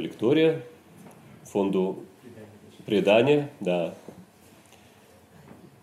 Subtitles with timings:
[0.00, 0.62] Виктория,
[1.44, 2.04] фонду
[2.84, 3.94] предания, да,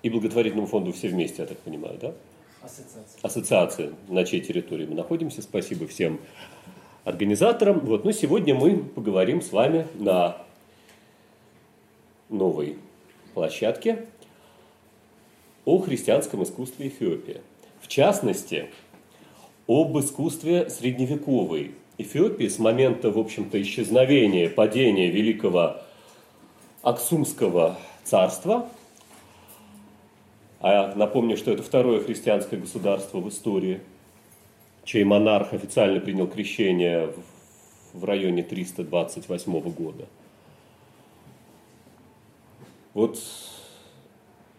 [0.01, 2.13] и благотворительному фонду «Все вместе», я так понимаю, да?
[2.61, 3.19] Ассоциация.
[3.21, 5.41] Ассоциация, на чьей территории мы находимся.
[5.41, 6.19] Спасибо всем
[7.03, 7.79] организаторам.
[7.79, 10.37] Вот, ну, сегодня мы поговорим с вами на
[12.29, 12.77] новой
[13.33, 14.05] площадке
[15.65, 17.41] о христианском искусстве Эфиопии.
[17.81, 18.69] В частности,
[19.67, 25.77] об искусстве средневековой Эфиопии с момента, в общем-то, исчезновения, падения великого
[26.81, 28.69] Аксумского царства.
[30.59, 33.81] А напомню, что это второе христианское государство в истории,
[34.85, 37.13] чей монарх официально принял крещение
[37.93, 40.05] в- районе 328 года.
[42.93, 43.19] Вот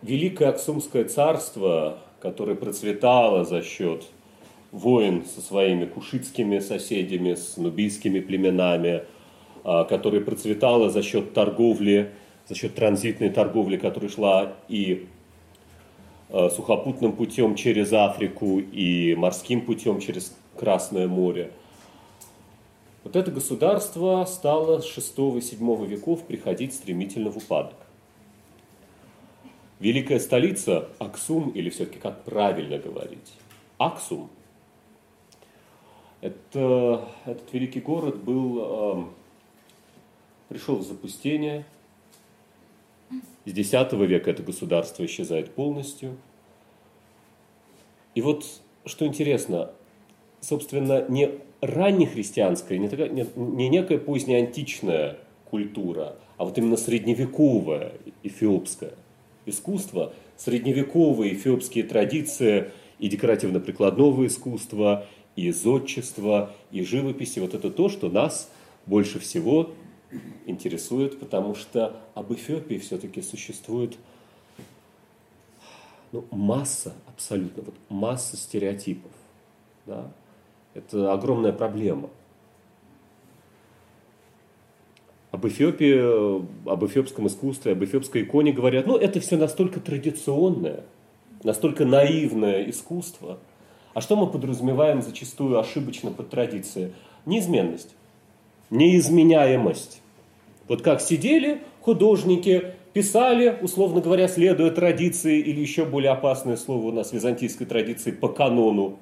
[0.03, 4.05] Великое Аксумское царство, которое процветало за счет
[4.75, 9.05] войн со своими кушитскими соседями, с нубийскими племенами,
[9.63, 12.11] а, которое процветало за счет торговли,
[12.49, 15.07] за счет транзитной торговли, которая шла и
[16.29, 21.51] а, сухопутным путем через Африку, и морским путем через Красное море.
[23.05, 27.77] Вот это государство стало с 6-7 веков приходить стремительно в упадок.
[29.79, 33.35] Великая столица Аксум, или все-таки как правильно говорить,
[33.79, 34.31] Аксум,
[36.25, 39.11] это, этот великий город был, эм,
[40.49, 41.67] пришел в запустение.
[43.45, 46.17] С X века это государство исчезает полностью.
[48.15, 48.47] И вот,
[48.87, 49.73] что интересно,
[50.41, 51.31] собственно, не
[51.61, 55.19] раннехристианская, не, такая, не, не некая позднеантичная
[55.51, 57.93] культура, а вот именно средневековое
[58.23, 58.95] эфиопское
[59.45, 67.39] искусство, средневековые эфиопские традиции и декоративно-прикладного искусства, и зодчества, и живописи.
[67.41, 68.51] Вот это то, что нас
[68.87, 69.71] больше всего
[70.47, 73.97] интересует, потому что об Эфиопии все-таки существует
[76.13, 79.11] ну, масса, абсолютно, вот масса стереотипов.
[79.87, 80.13] Да?
[80.75, 82.11] Это огромная проблема.
[85.33, 90.85] Об Эфиопии, об эфиопском искусстве, об эфиопской иконе говорят, ну, это все настолько традиционное,
[91.43, 93.41] настолько наивное искусство.
[93.95, 96.93] А что мы подразумеваем зачастую ошибочно под традицией?
[97.27, 97.95] Неизменность,
[98.71, 100.03] неизменяемость.
[100.69, 106.93] Вот как сидели художники, писали, условно говоря, следуя традиции, или еще более опасное слово у
[106.93, 108.99] нас византийской традиции, по канону.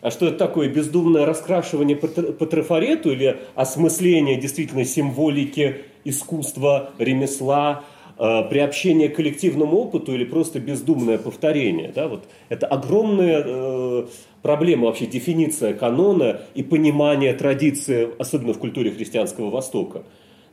[0.00, 0.68] А что это такое?
[0.68, 7.84] Бездумное раскрашивание по, тр- по трафарету или осмысление действительно символики, искусства, ремесла,
[8.16, 11.92] приобщение к коллективному опыту или просто бездумное повторение?
[11.94, 12.08] Да?
[12.08, 14.06] Вот это огромная э,
[14.42, 20.04] проблема вообще, дефиниция канона и понимание традиции, особенно в культуре христианского Востока.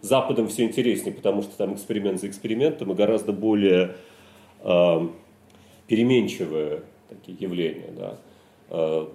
[0.02, 3.96] Западом все интереснее, потому что там эксперимент за экспериментом и гораздо более
[4.62, 5.08] э,
[5.88, 7.90] переменчивые такие явления.
[7.96, 8.18] Да?
[8.70, 9.08] Э,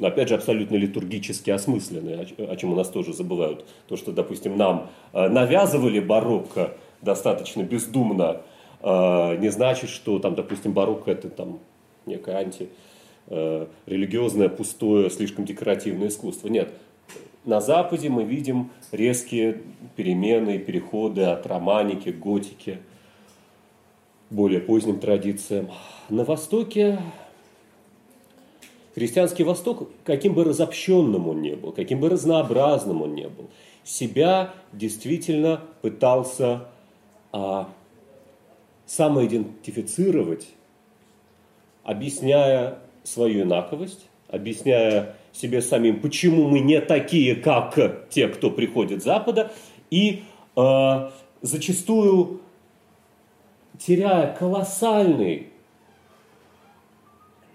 [0.00, 3.64] опять же абсолютно литургически осмысленные, о чем у нас тоже забывают.
[3.88, 8.42] То, что, допустим, нам э, навязывали барокко достаточно бездумно,
[8.80, 11.58] э, не значит, что там, допустим, барокко это там
[12.06, 12.68] некое анти
[13.28, 13.66] э,
[14.56, 16.48] пустое, слишком декоративное искусство.
[16.48, 16.72] Нет.
[17.44, 19.62] На Западе мы видим резкие
[19.94, 22.80] перемены и переходы от романики к готике,
[24.30, 25.70] более поздним традициям.
[26.08, 26.98] На Востоке
[28.96, 33.50] Христианский Восток, каким бы разобщенным он ни был, каким бы разнообразным он ни был,
[33.84, 36.64] себя действительно пытался
[37.32, 37.68] а,
[38.86, 40.48] самоидентифицировать,
[41.82, 49.04] объясняя свою инаковость, объясняя себе самим, почему мы не такие, как те, кто приходит с
[49.04, 49.52] Запада,
[49.90, 50.22] и
[50.56, 51.12] а,
[51.42, 52.40] зачастую
[53.78, 55.48] теряя колоссальный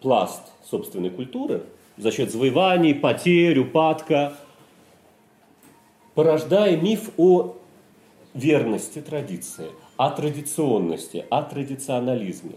[0.02, 1.64] пласт собственной культуры
[1.98, 4.34] за счет завоеваний, потерь, упадка,
[6.16, 7.56] порождая миф о
[8.34, 9.68] верности традиции,
[9.98, 12.54] о традиционности, о традиционализме.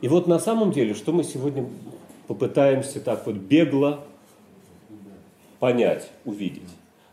[0.00, 1.68] И вот на самом деле, что мы сегодня
[2.26, 4.04] попытаемся так вот бегло
[5.60, 6.68] понять, увидеть.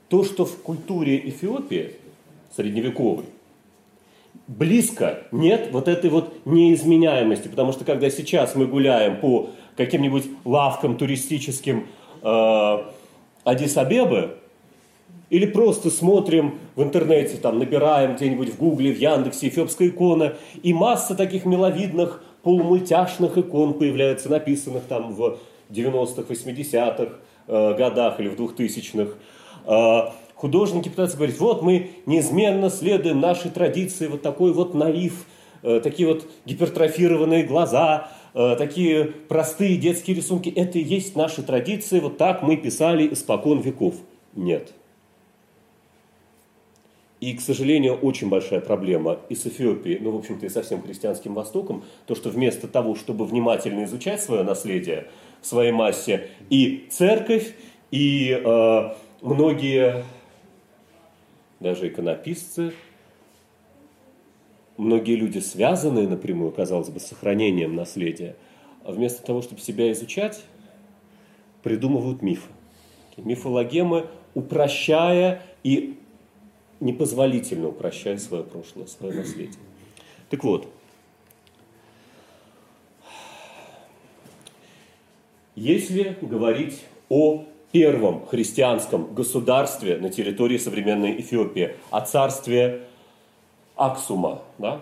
[0.08, 1.96] То, что в культуре Эфиопии,
[2.56, 3.26] средневековой,
[4.48, 7.48] близко нет вот этой вот неизменяемости.
[7.48, 11.88] Потому что когда сейчас мы гуляем по каким-нибудь лавкам туристическим
[12.24, 12.78] э,
[13.46, 14.38] Адис-Абебы,
[15.30, 20.74] или просто смотрим в интернете, там, набираем где-нибудь в Гугле, в Яндексе, эфиопская икона, и
[20.74, 25.38] масса таких миловидных полумультяшных икон появляется, написанных там в
[25.70, 27.14] 90-х, 80-х
[27.48, 29.12] э, годах или в 2000-х.
[29.66, 35.26] Э, художники пытаются говорить, вот мы неизменно следуем нашей традиции, вот такой вот наив,
[35.62, 40.50] э, такие вот гипертрофированные глаза, э, такие простые детские рисунки.
[40.50, 43.96] Это и есть наши традиции, вот так мы писали испокон веков.
[44.36, 44.74] Нет.
[47.20, 50.82] И, к сожалению, очень большая проблема и с Эфиопией, ну, в общем-то, и со всем
[50.82, 55.08] христианским Востоком, то, что вместо того, чтобы внимательно изучать свое наследие
[55.42, 57.54] в своей массе, и церковь,
[57.92, 60.06] и э, многие,
[61.60, 62.74] даже иконописцы,
[64.78, 68.38] многие люди, связанные напрямую, казалось бы, с сохранением наследия,
[68.86, 70.42] а вместо того, чтобы себя изучать,
[71.64, 72.50] придумывают мифы.
[73.18, 76.00] Мифологемы, упрощая и
[76.80, 79.60] непозволительно упрощая свое прошлое, свое наследие.
[80.30, 80.68] Так вот,
[85.56, 92.88] если говорить о первом христианском государстве на территории современной Эфиопии, о царстве
[93.76, 94.82] Аксума, да?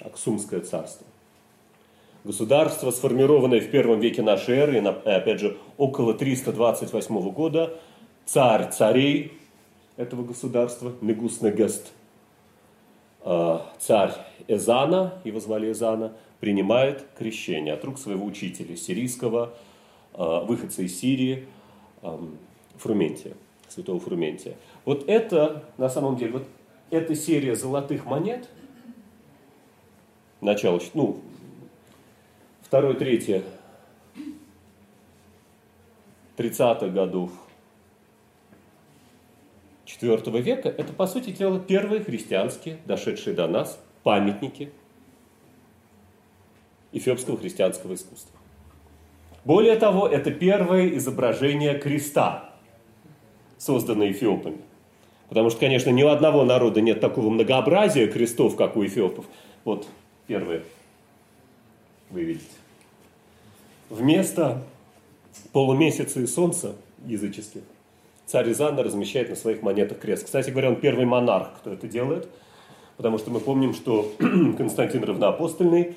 [0.00, 1.06] Аксумское царство.
[2.24, 7.74] Государство, сформированное в первом веке нашей эры, опять же, около 328 года,
[8.24, 9.32] царь царей,
[9.96, 11.92] этого государства, Негус Негест,
[13.20, 14.14] а, царь
[14.48, 19.54] Эзана, его звали Эзана, принимает крещение от рук своего учителя, сирийского,
[20.14, 21.46] а, выходца из Сирии,
[22.78, 23.34] Фрументия,
[23.68, 24.56] святого Фрументия.
[24.84, 26.48] Вот это, на самом деле, вот
[26.90, 28.48] эта серия золотых монет,
[30.40, 31.20] начало, ну,
[32.60, 33.44] второй, третье,
[36.36, 37.30] 30-х годов
[40.00, 44.72] IV века, это, по сути дела, первые христианские, дошедшие до нас, памятники
[46.92, 48.38] эфиопского христианского искусства.
[49.44, 52.52] Более того, это первое изображение креста,
[53.58, 54.58] созданное эфиопами.
[55.28, 59.24] Потому что, конечно, ни у одного народа нет такого многообразия крестов, как у эфиопов.
[59.64, 59.88] Вот
[60.26, 60.62] первое
[62.10, 62.46] вы видите.
[63.88, 64.62] Вместо
[65.52, 67.62] полумесяца и солнца языческих
[68.32, 70.24] царь Изанна размещает на своих монетах крест.
[70.24, 72.30] Кстати говоря, он первый монарх, кто это делает,
[72.96, 74.10] потому что мы помним, что
[74.56, 75.96] Константин Равноапостольный,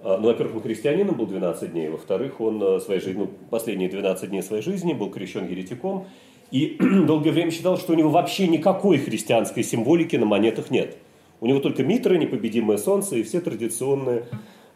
[0.00, 3.88] а, ну, во-первых, он христианином был 12 дней, во-вторых, он а, своей жизни, ну, последние
[3.88, 6.06] 12 дней своей жизни был крещен еретиком,
[6.50, 6.76] и
[7.06, 10.98] долгое время считал, что у него вообще никакой христианской символики на монетах нет.
[11.40, 14.26] У него только митра, непобедимое солнце и все традиционные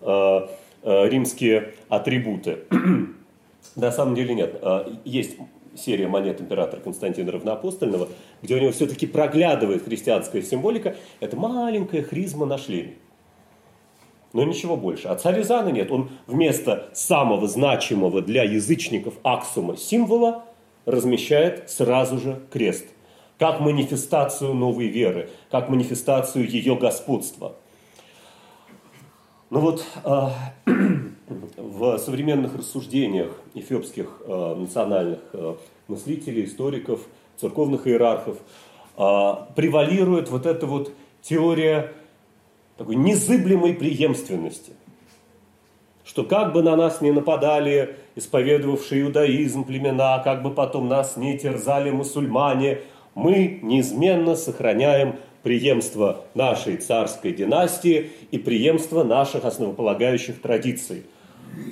[0.00, 0.40] э,
[0.84, 2.60] э, римские атрибуты.
[3.76, 4.62] На самом деле нет.
[5.04, 5.36] Есть
[5.76, 8.08] серия монет императора Константина Равноапостольного,
[8.42, 12.94] где у него все-таки проглядывает христианская символика, это маленькая хризма на шлеме.
[14.32, 15.08] Но ничего больше.
[15.08, 15.90] А царь Изана нет.
[15.90, 20.44] Он вместо самого значимого для язычников Аксума символа
[20.84, 22.86] размещает сразу же крест.
[23.38, 27.56] Как манифестацию новой веры, как манифестацию ее господства.
[29.50, 30.32] Ну вот, а,
[31.56, 35.54] в современных рассуждениях эфиопских э, национальных э,
[35.88, 37.00] мыслителей, историков,
[37.38, 41.94] церковных иерархов э, превалирует вот эта вот теория
[42.76, 44.72] такой незыблемой преемственности.
[46.04, 51.38] Что как бы на нас не нападали исповедовавшие иудаизм племена, как бы потом нас не
[51.38, 52.80] терзали мусульмане,
[53.14, 61.04] мы неизменно сохраняем преемство нашей царской династии и преемство наших основополагающих традиций–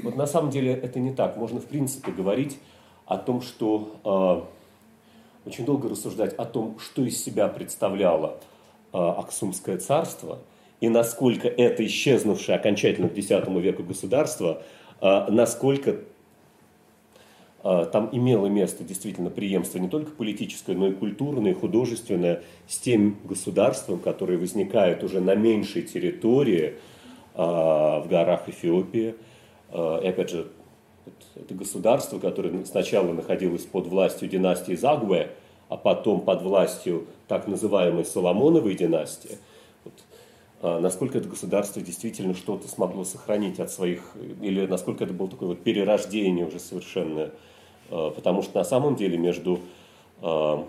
[0.03, 1.37] вот на самом деле это не так.
[1.37, 2.59] Можно, в принципе, говорить
[3.07, 4.45] о том, что
[5.45, 8.39] э, очень долго рассуждать о том, что из себя представляло
[8.93, 10.41] э, Аксумское царство
[10.81, 14.63] и насколько это исчезнувшее окончательно к X веку государство,
[15.01, 15.97] э, насколько
[17.93, 23.17] там имело место действительно преемство не только политическое, но и культурное, и художественное с тем
[23.25, 26.75] государством, которое возникает уже на меньшей территории
[27.35, 29.15] э, в горах Эфиопии–
[29.71, 30.49] Э, и опять же,
[31.35, 35.31] это государство, которое сначала находилось под властью династии Загуэ,
[35.69, 39.39] а потом под властью так называемой Соломоновой династии,
[39.85, 39.95] вот,
[40.63, 44.01] а насколько это государство действительно что-то смогло сохранить от своих,
[44.41, 47.33] или насколько это было такое вот перерождение уже совершенное.
[47.91, 49.61] Э, потому что на самом деле между
[50.23, 50.65] э,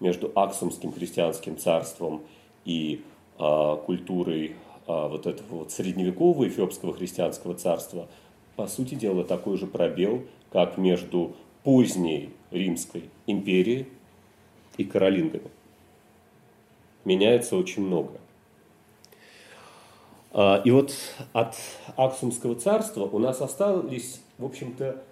[0.00, 2.22] между Аксумским христианским царством
[2.64, 3.02] и
[3.38, 8.08] э, культурой вот этого вот средневекового эфиопского христианского царства,
[8.56, 13.86] по сути дела, такой же пробел, как между поздней Римской империей
[14.78, 15.50] и Каролингами.
[17.04, 18.18] Меняется очень много.
[20.64, 20.94] И вот
[21.34, 21.54] от
[21.96, 25.02] Аксумского царства у нас остались, в общем-то,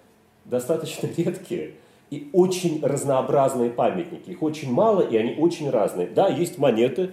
[0.49, 1.73] достаточно редкие
[2.09, 4.29] и очень разнообразные памятники.
[4.29, 6.07] Их очень мало, и они очень разные.
[6.07, 7.11] Да, есть монеты,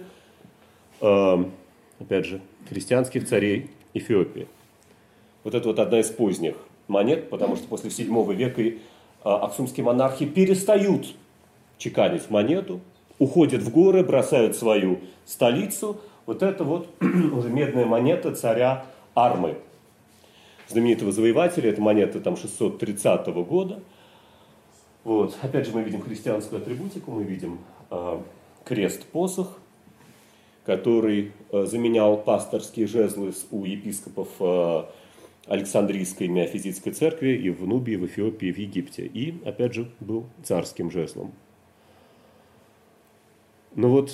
[1.01, 1.49] а,
[1.99, 4.47] опять же, христианских царей Эфиопии.
[5.43, 6.55] Вот это вот одна из поздних
[6.87, 8.77] монет, потому что после 7 века
[9.23, 11.13] а, аксумские монархи перестают
[11.77, 12.79] чеканить монету,
[13.19, 15.99] уходят в горы, бросают свою столицу.
[16.25, 19.57] Вот это вот уже медная монета царя Армы,
[20.67, 21.69] знаменитого завоевателя.
[21.69, 23.81] Это монета там 630 года.
[25.03, 25.37] Вот.
[25.41, 27.59] Опять же мы видим христианскую атрибутику, мы видим
[27.91, 28.19] э,
[28.63, 29.59] крест-посох,
[30.65, 34.83] который э, заменял пасторские жезлы у епископов э,
[35.45, 39.05] Александрийской миофизитской церкви и в Нубии, в Эфиопии, в Египте.
[39.05, 41.33] И, опять же, был царским жезлом.
[43.75, 44.11] Но вот,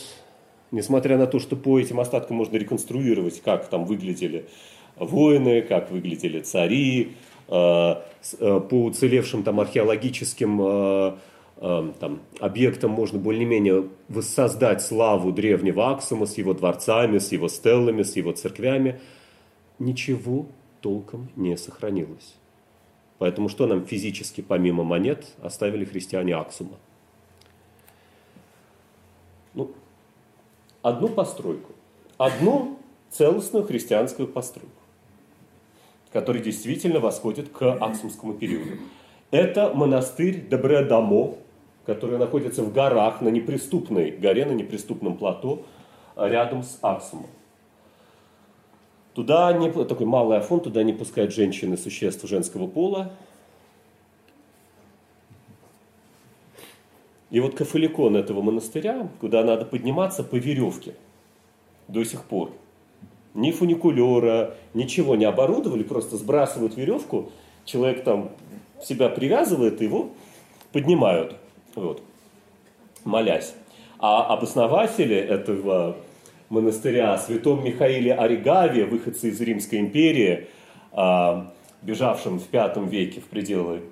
[0.71, 4.45] несмотря на то, что по этим остаткам можно реконструировать, как там выглядели
[4.95, 7.15] воины, как выглядели цари,
[7.47, 11.13] э, э, по уцелевшим там археологическим э,
[11.61, 18.15] там, объектам можно более-менее воссоздать славу древнего Аксума с его дворцами, с его стеллами, с
[18.15, 18.99] его церквями.
[19.77, 20.47] Ничего
[20.81, 22.35] толком не сохранилось.
[23.19, 26.79] Поэтому что нам физически, помимо монет, оставили христиане Аксума?
[29.53, 29.69] Ну,
[30.81, 31.73] одну постройку,
[32.17, 32.79] одну
[33.11, 34.80] целостную христианскую постройку,
[36.11, 38.77] которая действительно восходит к Аксумскому периоду.
[39.31, 41.35] Это монастырь Дебре-Дамо,
[41.85, 45.65] который находится в горах, на неприступной горе, на неприступном плато,
[46.15, 47.27] рядом с Аксумом.
[49.13, 53.11] Туда не, такой малый афон, туда не пускают женщины, существ женского пола.
[57.29, 60.95] И вот кафеликон этого монастыря, куда надо подниматься по веревке
[61.87, 62.51] до сих пор.
[63.33, 67.31] Ни фуникулера, ничего не оборудовали, просто сбрасывают веревку,
[67.65, 68.31] человек там
[68.83, 70.09] себя привязывает, его
[70.73, 71.35] поднимают,
[71.75, 72.01] вот,
[73.05, 73.53] молясь.
[73.99, 75.95] А обоснователи этого
[76.49, 80.47] монастыря, святом Михаиле Оригаве, выходце из Римской империи,
[80.91, 83.83] а, бежавшим в V веке в пределы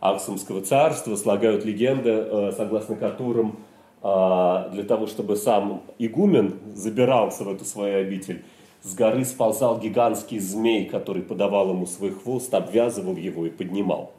[0.00, 3.56] Аксумского царства, слагают легенды, а, согласно которым
[4.04, 8.44] для того, чтобы сам игумен забирался в эту свою обитель,
[8.82, 14.12] с горы сползал гигантский змей, который подавал ему свой хвост, обвязывал его и поднимал.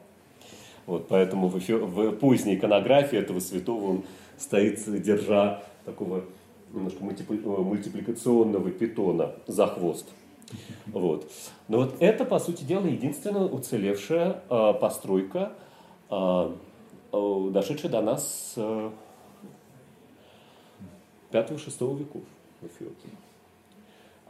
[0.86, 4.02] Вот, поэтому в, в поздней иконографии этого святого он
[4.38, 6.24] стоит, держа такого
[6.72, 10.08] немножко э, мультипликационного питона за хвост.
[10.86, 11.30] Вот.
[11.68, 15.52] Но вот это, по сути дела, единственная уцелевшая э, постройка,
[16.10, 16.52] э,
[17.12, 18.90] э, дошедшая до нас э,
[21.40, 22.22] 5-6 веков
[22.60, 23.10] в Эфиопии.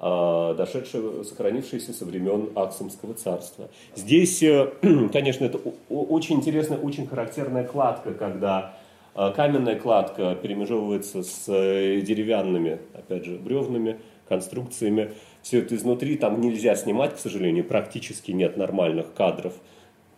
[0.00, 3.68] Э, дошедшая, сохранившаяся со времен Аксумского царства.
[3.94, 4.72] Здесь, э,
[5.12, 5.58] конечно, это
[5.88, 8.76] очень интересная, очень характерная кладка, когда
[9.18, 13.98] а каменная кладка перемежевывается с э, деревянными, опять же, бревнами,
[14.28, 15.12] конструкциями.
[15.40, 19.54] Все это изнутри там нельзя снимать, к сожалению, практически нет нормальных кадров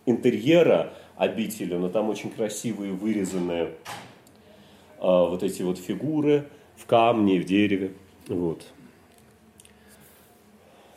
[0.05, 3.71] интерьера обители, но там очень красивые вырезанные
[4.99, 7.91] а, вот эти вот фигуры в камне, в дереве.
[8.27, 8.65] Вот.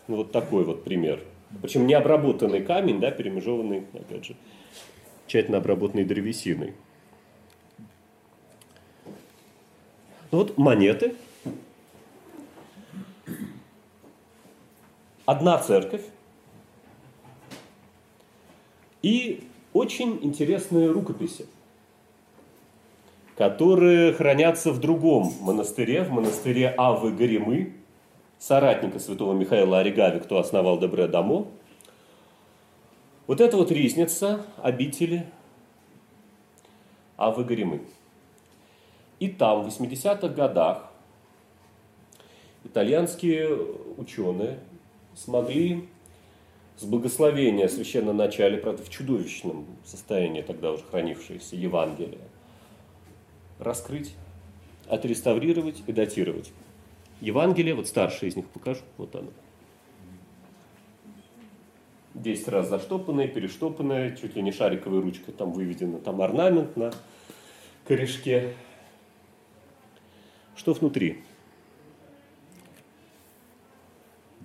[0.07, 1.23] Ну, вот такой вот пример.
[1.61, 4.37] Причем необработанный камень, да, перемежеванный, опять же,
[5.27, 6.75] тщательно обработанной древесиной.
[10.31, 11.15] Ну вот монеты.
[15.27, 16.05] Одна церковь.
[19.03, 21.47] И очень интересные рукописи,
[23.37, 27.73] которые хранятся в другом монастыре, в монастыре Авы Горемы,
[28.39, 31.47] соратника святого Михаила Оригави, кто основал Добре Дамо.
[33.27, 35.27] Вот это вот ризница обители
[37.17, 37.81] Авы Горемы.
[39.21, 40.91] И там, в 80-х годах,
[42.65, 43.57] итальянские
[43.97, 44.59] ученые
[45.15, 45.89] смогли
[46.77, 52.19] с благословения священного начале, правда, в чудовищном состоянии тогда уже хранившееся Евангелие,
[53.63, 54.15] раскрыть,
[54.89, 56.53] отреставрировать и датировать.
[57.21, 59.31] Евангелие, вот старшее из них покажу, вот оно.
[62.15, 66.93] Десять раз заштопанное, перештопанное, чуть ли не шариковой ручкой там выведено, там орнамент на
[67.87, 68.55] корешке.
[70.55, 71.23] Что внутри?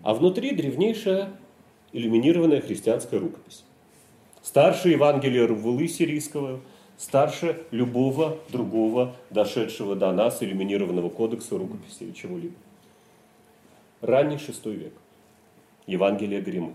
[0.03, 1.33] А внутри древнейшая
[1.91, 3.63] иллюминированная христианская рукопись.
[4.41, 6.61] Старше Евангелия Рувулы сирийского,
[6.97, 12.55] старше любого другого дошедшего до нас иллюминированного кодекса рукописи или чего-либо.
[14.01, 14.93] Ранний шестой век.
[15.85, 16.73] Евангелие Гримы,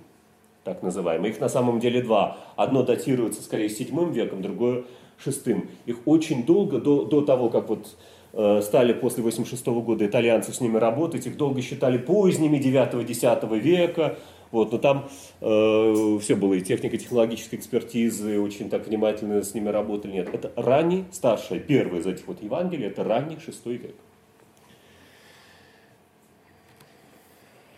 [0.64, 1.32] так называемые.
[1.32, 2.38] Их на самом деле два.
[2.56, 4.84] Одно датируется скорее седьмым веком, другое
[5.22, 5.68] шестым.
[5.86, 7.86] Их очень долго, до, до того, как вот
[8.32, 14.16] э, стали после 86 года итальянцы с ними работать, их долго считали поздними 9-10 века,
[14.52, 15.08] вот, но там
[15.40, 20.12] э, все было, и технико-технологической экспертизы, очень так внимательно с ними работали.
[20.12, 23.96] Нет, это ранний, старшее, первое из этих вот Евангелий, это ранний шестой век.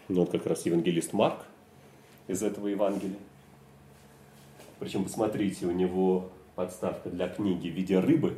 [0.09, 1.47] Ну, вот как раз евангелист Марк
[2.27, 3.17] из этого Евангелия.
[4.81, 8.37] Причем, посмотрите, у него подставка для книги в виде рыбы,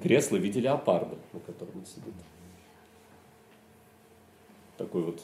[0.00, 2.14] кресло в виде леопарда, на котором он сидит.
[4.76, 5.20] Такой вот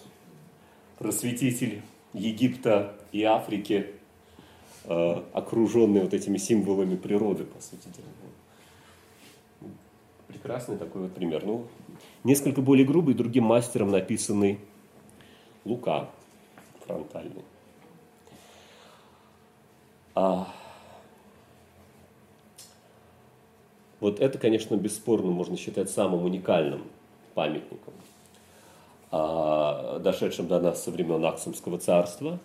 [1.01, 1.81] просветитель
[2.13, 3.87] Египта и Африки,
[4.85, 9.71] э, окруженный вот этими символами природы, по сути дела.
[10.29, 11.45] Прекрасный такой вот пример.
[11.45, 11.67] Ну,
[12.23, 14.61] несколько более грубый, другим мастером написанный
[15.65, 16.11] Лука
[16.87, 17.45] фронтальный.
[20.15, 20.53] А,
[24.01, 26.83] вот это, конечно, бесспорно можно считать самым уникальным
[27.35, 27.95] памятником–
[29.11, 32.39] дошедшим до нас со времен Аксумского царства.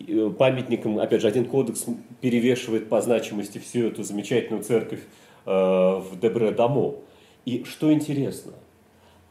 [0.00, 1.86] Э, памятником, опять же, один кодекс
[2.20, 5.00] перевешивает по значимости всю эту замечательную церковь
[5.44, 6.94] э, в Дебре-Дамо.
[7.44, 8.52] И что интересно,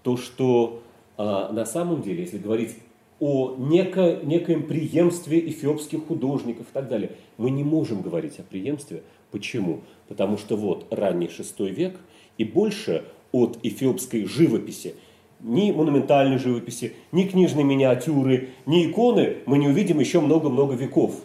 [0.03, 0.81] то, что
[1.17, 2.75] а, на самом деле, если говорить
[3.19, 9.03] о неко, некоем преемстве эфиопских художников и так далее, мы не можем говорить о преемстве.
[9.31, 9.81] Почему?
[10.07, 11.99] Потому что вот ранний шестой век
[12.37, 14.95] и больше от эфиопской живописи
[15.41, 21.15] ни монументальной живописи, ни книжной миниатюры, ни иконы мы не увидим еще много-много веков.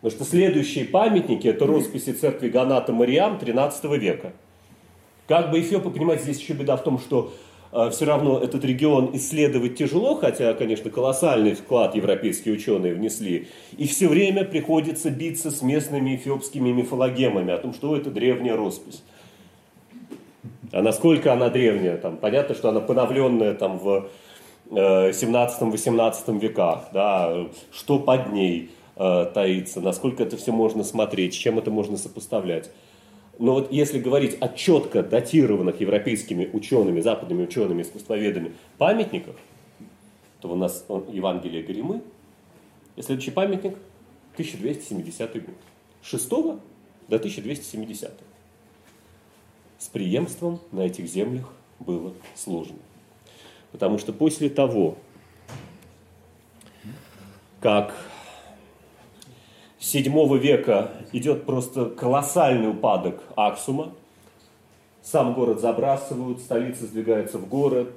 [0.00, 4.32] Потому что следующие памятники– это росписи церкви Ганата Мариам XIII века.
[5.28, 7.32] Как бы Эфиопы, понимаете, здесь еще беда в том, что
[7.70, 13.48] э, все равно этот регион исследовать тяжело, хотя, конечно, колоссальный вклад европейские ученые внесли.
[13.76, 19.02] И все время приходится биться с местными эфиопскими мифологемами о том, что это древняя роспись.
[20.72, 21.96] А насколько она древняя?
[21.96, 24.08] Там, понятно, что она поновленная там, в
[24.70, 26.88] 17-18 э, веках.
[26.92, 27.46] Да?
[27.72, 29.80] Что под ней э, таится?
[29.80, 31.34] Насколько это все можно смотреть?
[31.34, 32.70] С чем это можно сопоставлять?
[33.38, 39.34] Но вот если говорить о четко датированных европейскими учеными, западными учеными, искусствоведами памятниках,
[40.40, 42.02] то у нас Евангелие Горемы,
[42.96, 43.76] и следующий памятник
[44.34, 45.54] 1270 год.
[46.02, 48.29] 6 до 1270
[49.80, 51.46] с преемством на этих землях
[51.78, 52.76] было сложно.
[53.72, 54.96] Потому что после того,
[57.60, 57.94] как
[59.78, 63.94] с 7 века идет просто колоссальный упадок Аксума,
[65.02, 67.90] сам город забрасывают, столица сдвигается в город,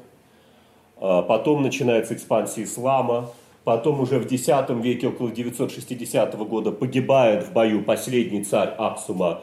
[1.01, 3.29] а потом начинается экспансия ислама,
[3.65, 9.41] потом уже в X веке, около 960 года, погибает в бою последний царь Аксума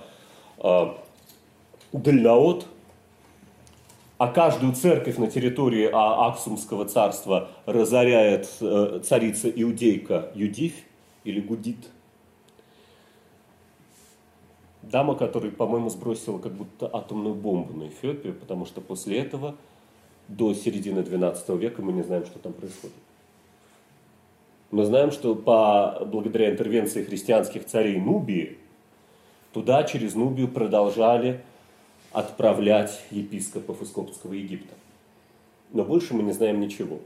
[1.92, 2.66] Дальнаот,
[4.18, 10.74] а каждую церковь на территории а, Аксумского царства разоряет э, царица иудейка Юдив
[11.24, 11.88] или Гудит.
[14.82, 19.56] Дама, которая, по-моему, сбросила как будто атомную бомбу на Эфиопию, потому что после этого
[20.28, 22.96] до середины XII века мы не знаем, что там происходит.
[24.70, 28.58] Мы знаем, что по, благодаря интервенции христианских царей Нубии,
[29.52, 31.42] туда через Нубию продолжали
[32.12, 34.74] отправлять епископов из Коптского Египта.
[35.72, 37.00] Но больше мы не знаем ничего.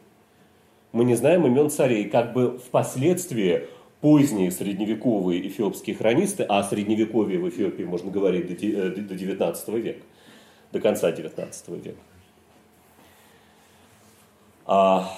[0.92, 3.66] Мы не знаем имен царей, как бы впоследствии
[4.00, 10.02] поздние средневековые эфиопские хронисты, а о средневековье в Эфиопии можно говорить до 19 э, века,
[10.72, 11.98] до конца 19 века.
[14.66, 15.10] А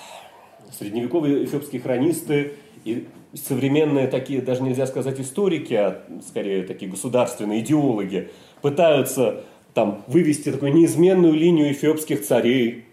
[0.73, 8.31] средневековые эфиопские хронисты и современные такие, даже нельзя сказать историки, а скорее такие государственные идеологи,
[8.63, 9.45] пытаются
[9.77, 12.87] там, вывести такую неизменную линию эфиопских царей,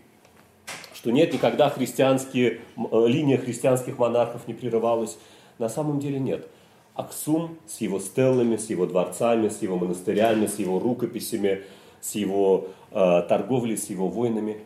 [0.93, 5.17] что нет, никогда христианские, э, линия христианских монархов не прерывалась.
[5.59, 6.45] На самом деле нет.
[6.93, 11.61] Аксум с его стеллами, с его дворцами, с его монастырями, с его рукописями,
[12.01, 14.57] с его э, торговлей, с его войнами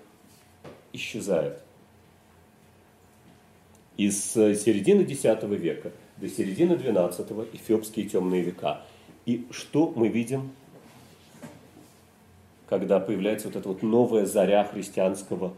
[0.94, 1.62] исчезает.
[3.96, 8.82] Из э, середины X века до середины XII эфиопские темные века.
[9.28, 10.50] И что мы видим
[12.70, 15.54] когда появляется вот эта вот новая заря христианского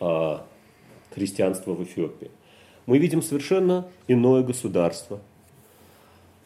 [0.00, 0.38] э,
[1.14, 2.30] христианства в Эфиопии.
[2.86, 5.20] Мы видим совершенно иное государство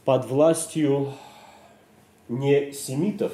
[0.04, 1.12] под властью
[2.28, 3.32] не семитов,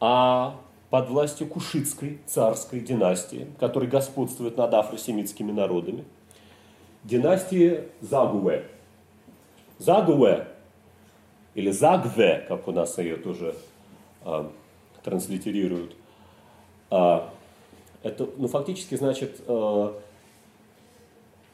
[0.00, 0.58] а
[0.90, 6.04] под властью Кушитской царской династии, которая господствует над афросемитскими народами,
[7.04, 8.64] династии Загуэ.
[9.78, 10.46] Загуэ,
[11.54, 13.54] или Загве, как у нас ее тоже
[14.28, 14.44] э,
[15.02, 15.96] транслитерируют,
[16.90, 17.20] э,
[18.02, 19.92] это ну, фактически значит э,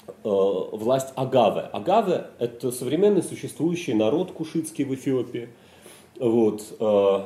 [0.07, 1.63] э, власть Агаве.
[1.73, 5.49] Агаве– это современный существующий народ кушитский в Эфиопии.
[6.21, 7.21] Вот, э,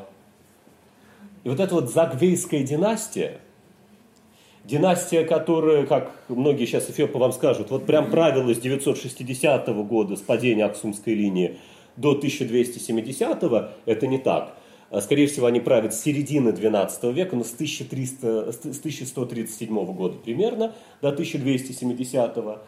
[1.44, 3.40] и вот эта вот Загвейская династия,
[4.64, 10.20] династия, которая, как многие сейчас эфиопы вам скажут, вот прям правила с 960 года, с
[10.20, 11.58] падения Аксумской линии,
[11.96, 14.57] до 1270 это не так.
[14.90, 20.16] А, скорее всего, они правят с середины 12 века, но с, 1300, с 1137 года
[20.16, 22.34] примерно до 1270.
[22.34, 22.60] То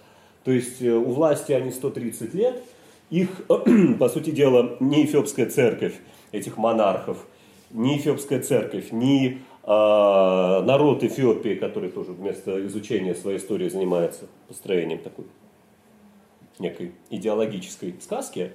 [0.47, 2.63] есть э, у власти они 130 лет.
[3.11, 3.29] Их,
[3.99, 5.95] по сути дела, не эфиопская церковь
[6.33, 7.27] этих монархов–
[7.73, 14.99] ни Эфиопская церковь, ни э, народ Эфиопии, который тоже вместо изучения своей истории занимается построением
[14.99, 15.27] такой
[16.59, 18.53] некой идеологической сказки,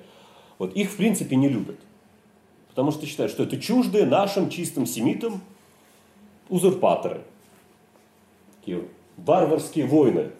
[0.60, 1.78] вот их в принципе не любят.
[2.76, 5.42] Потому что считают, что это чуждые нашим чистым семитам
[6.50, 7.22] узурпаторы.
[8.60, 8.82] Такие
[9.18, 10.32] варварские войны,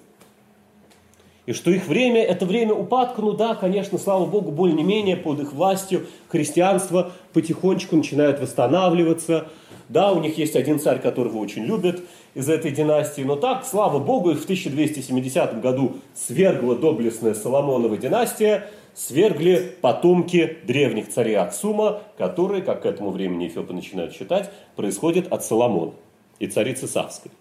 [1.46, 5.54] и что их время– это время упадка, ну да, конечно, слава Богу, более-менее под их
[5.54, 9.48] властью христианство потихонечку начинает восстанавливаться.
[9.88, 12.02] Да, у них есть один царь, которого очень любят
[12.34, 18.68] из этой династии, но так, слава Богу, их в 1270 году свергла доблестная Соломонова династия,
[18.96, 25.44] свергли потомки древних царей Аксума, которые, как к этому времени эфиопы начинают считать, происходят от
[25.44, 25.94] Соломона
[26.40, 27.32] и царицы Савской.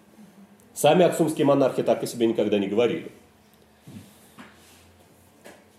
[0.73, 3.09] Сами аксумские монархи так о себе никогда не говорили.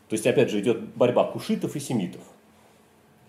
[0.08, 2.22] То есть, опять же, идет борьба кушитов и семитов.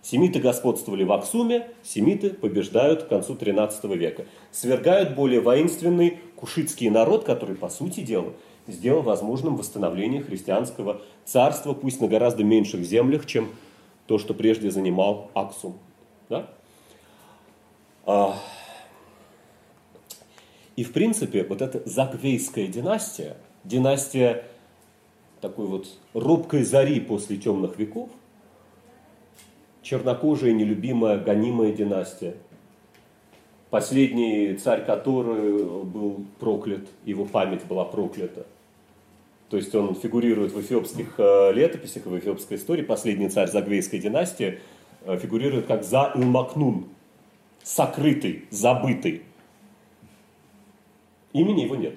[0.01, 4.25] Семиты господствовали в Аксуме, семиты побеждают к концу 13 века.
[4.51, 8.31] Свергают более воинственный кушитский народ, который, по сути дела,
[8.67, 13.49] сделал возможным восстановление христианского царства, пусть на гораздо меньших землях, чем
[14.05, 15.77] то, что прежде занимал Аксум.
[16.29, 16.49] Да?
[18.05, 18.35] А...
[20.75, 24.45] И, в принципе, вот эта Загвейская династия, династия
[25.41, 28.09] такой вот робкой зари после темных веков,
[29.81, 32.35] чернокожая, нелюбимая, гонимая династия,
[33.69, 38.45] последний царь который был проклят, его память была проклята.
[39.49, 42.81] То есть он фигурирует в эфиопских э, летописях, в эфиопской истории.
[42.81, 44.59] Последний царь Загвейской династии
[45.05, 46.87] э, фигурирует как За Илмакнун,
[47.63, 49.21] сокрытый, забытый.
[51.31, 51.95] Имени его нет.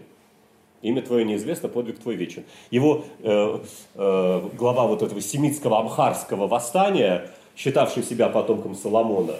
[0.82, 2.44] Имя твое неизвестно, подвиг твой вечен.
[2.70, 3.58] Его э,
[3.94, 9.34] э, глава вот этого семитского амхарского восстания, считавший себя потомком Соломона,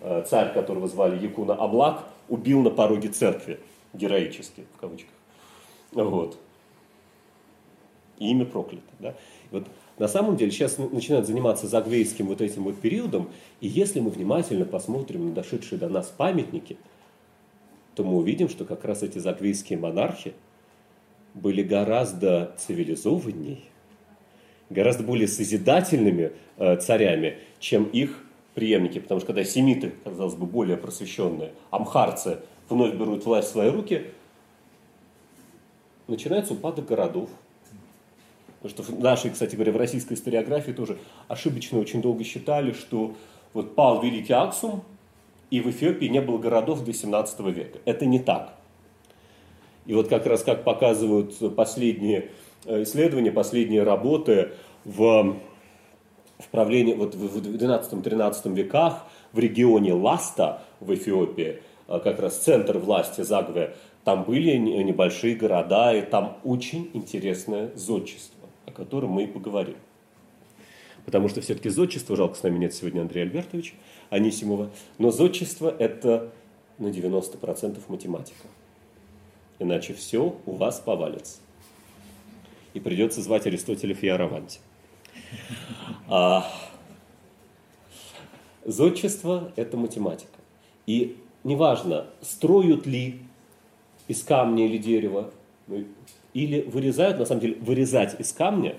[0.00, 3.58] э, царь, которого звали Якуна Аблак, убил на пороге церкви,
[3.94, 5.12] героически, в кавычках.
[5.92, 6.38] Вот.
[8.18, 8.82] И имя проклято.
[8.98, 9.14] Да?
[9.50, 9.66] вот
[9.98, 14.64] на самом деле сейчас начинают заниматься загвейским вот этим вот периодом, и если мы внимательно
[14.64, 16.76] посмотрим на дошедшие до нас памятники,
[17.94, 20.34] то мы увидим, что как раз эти загвейские монархи–
[21.36, 23.64] были гораздо цивилизованней,
[24.70, 28.24] гораздо более созидательными э, царями, чем их
[28.54, 28.98] преемники.
[28.98, 32.38] Потому что когда семиты, казалось бы, более просвещенные, амхарцы
[32.70, 34.06] вновь берут власть в свои руки,
[36.08, 37.28] начинается упадок городов.
[38.60, 43.14] Потому что в нашей, кстати говоря, в российской историографии тоже ошибочно очень долго считали, что
[43.52, 44.82] вот пал Великий Аксум,
[45.50, 47.78] и в Эфиопии не было городов до 17 века.
[47.84, 48.54] Это не так.
[49.86, 52.30] И вот как раз как показывают последние
[52.64, 54.50] э, исследования, последние работы
[54.84, 55.36] в,
[56.38, 62.78] в правлении, вот в 12-13 веках в регионе Ласта в Эфиопии, э, как раз центр
[62.78, 68.35] власти Загве, там были небольшие города, и там очень интересное зодчество,
[68.66, 69.76] о котором мы и поговорим.
[71.04, 73.74] Потому что все-таки зодчество, жалко, с нами нет сегодня Андрея Альбертовича
[74.10, 76.32] Анисимова, но зодчество– это
[76.78, 78.46] на 90% математика
[79.58, 81.38] иначе все у вас повалится.
[82.74, 84.60] И придется звать Аристотеля Фиараванти.
[86.08, 86.46] А,
[88.64, 90.30] зодчество– это математика.
[90.86, 93.20] И неважно, строят ли
[94.08, 95.30] из камня или дерева,
[95.66, 95.84] ну,
[96.36, 98.76] или вырезают, на самом деле, вырезать из камня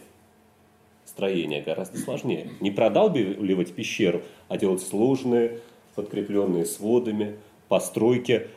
[1.06, 2.52] строение гораздо сложнее.
[2.60, 5.60] Не продалбивать пещеру, а делать сложные
[5.96, 8.48] подкрепленные сводами, постройки,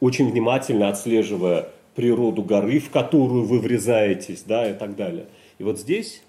[0.00, 5.26] очень внимательно отслеживая природу горы, в которую вы врезаетесь, да, и так далее.
[5.58, 6.20] И вот здесь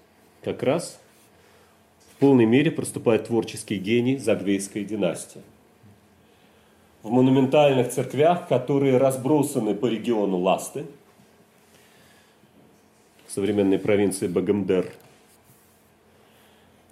[0.44, 1.00] как раз
[2.12, 5.40] в полной мере проступает творческий гений Загвейской династии.
[7.02, 10.84] В монументальных церквях, которые разбросаны по региону Ласты,
[13.34, 14.92] современной провинции Багамдер.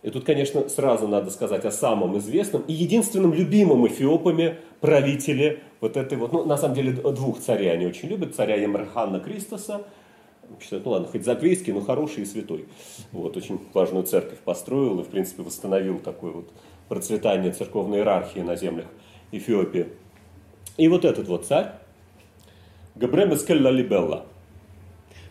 [0.02, 5.98] И тут, конечно, сразу надо сказать о самом известном и единственном любимом эфиопами правителе вот
[5.98, 9.82] этой вот, ну, на самом деле, двух царей они очень любят, царя Емрхана Кристоса,
[10.60, 12.64] считают, ну ладно, хоть Загвейский, но хороший и святой.
[13.12, 16.50] Вот, очень важную церковь построил и, в принципе, восстановил такое вот
[16.88, 18.86] процветание церковной иерархии на землях
[19.32, 19.88] Эфиопии.
[20.78, 21.72] И вот этот вот царь,
[22.94, 24.26] Габрем Эскель Лалибелла.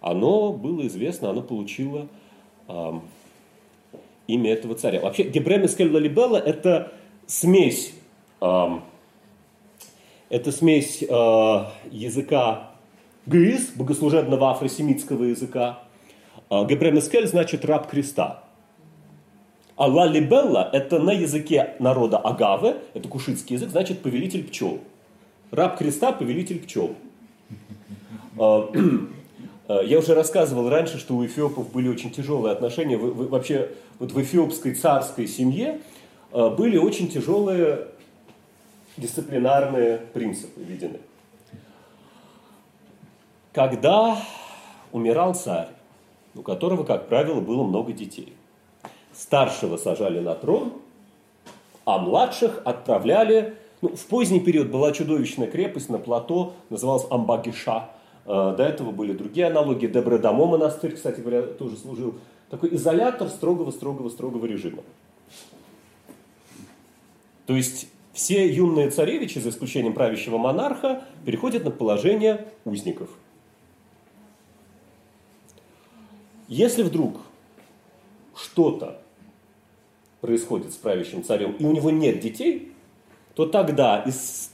[0.00, 2.08] оно было известно, оно получило
[2.66, 3.02] а,
[4.26, 5.00] имя этого царя.
[5.00, 6.92] Вообще, Гебрем Искель Лалибелла– это
[7.28, 7.94] смесь,
[8.40, 8.82] а,
[10.28, 12.70] это смесь языка
[13.26, 15.84] гыз, богослужебного афросемитского языка.
[16.50, 18.42] Гебрем Искель значит раб креста.
[19.78, 24.80] А лалибелла– это на языке народа Агавы, это кушитский язык, значит повелитель пчел.
[25.52, 26.96] Раб креста– повелитель пчел.
[28.38, 28.68] А,
[29.68, 32.96] а, я уже рассказывал раньше, что у эфиопов были очень тяжелые отношения.
[32.96, 35.78] Вообще, вот в эфиопской царской семье а,
[36.32, 37.88] были очень тяжелые
[38.96, 41.00] дисциплинарные принципы введены.
[43.52, 44.18] Когда
[44.92, 45.68] умирал царь,
[46.34, 48.34] у которого, как правило, было много детей,
[49.12, 50.72] старшего сажали на трон,
[51.84, 53.56] а младших отправляли...
[53.80, 57.90] Ну, в поздний период была чудовищная крепость на плато, называлась Амбагиша.
[58.26, 59.86] Э, до этого были другие аналогии.
[59.86, 62.14] Дебредамо монастырь, кстати говоря, тоже служил.
[62.50, 64.82] Такой изолятор строгого-строгого-строгого режима.
[67.48, 73.08] То есть все юные царевичи, за исключением правящего монарха, переходят на положение узников.
[76.46, 77.22] Если вдруг
[78.36, 79.00] что-то
[80.20, 82.74] происходит с правящим царем, и у него нет детей,
[83.34, 84.50] то тогда из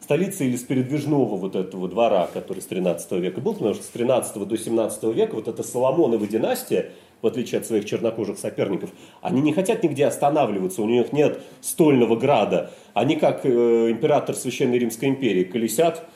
[0.00, 3.88] столицы или с передвижного вот этого двора, который с 13 века был, потому что с
[3.88, 9.40] 13 до 17 века вот эта Соломонова династия, в отличие от своих чернокожих соперников, они
[9.40, 12.72] не хотят нигде останавливаться, у них нет стольного града.
[12.94, 16.06] Они, как э, император Священной Римской империи, колесят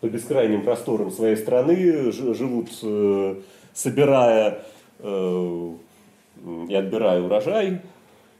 [0.00, 3.36] по бескрайним просторам своей страны, живут, э,
[3.72, 4.62] собирая
[4.98, 5.72] э,
[6.68, 7.80] и отбирая урожай,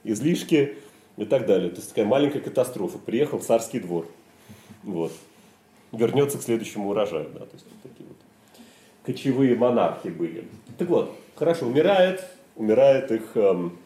[0.05, 0.77] излишки
[1.17, 1.71] и так далее.
[1.71, 2.99] То есть такая маленькая катастрофа.
[2.99, 4.07] Приехал в царский двор.
[4.83, 5.13] Вот.
[5.93, 7.29] Вернется к следующему урожаю.
[7.33, 8.17] Да, то есть вот такие вот
[9.05, 10.45] кочевые монархи были.
[10.79, 12.25] Так вот, хорошо, умирает,
[12.57, 13.79] умирает их, эм,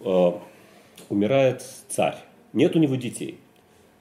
[0.00, 0.32] э,
[1.08, 2.16] умирает царь.
[2.52, 3.38] Нет у него детей.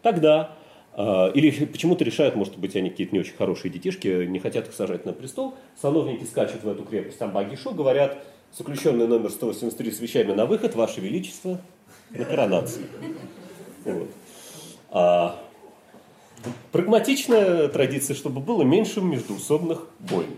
[0.01, 0.55] Тогда
[0.95, 4.73] э, или почему-то решают, может быть, они какие-то не очень хорошие детишки, не хотят их
[4.73, 5.55] сажать на престол.
[5.81, 8.17] Сановники скачут в эту крепость, там Багишо, говорят,
[8.57, 11.61] Заключенный номер 183 с вещами на выход, Ваше Величество,
[12.09, 12.87] на коронацию.
[13.85, 14.09] Вот.
[14.89, 15.39] А,
[16.71, 20.31] прагматичная традиция, чтобы было меньше междуусобных бойн.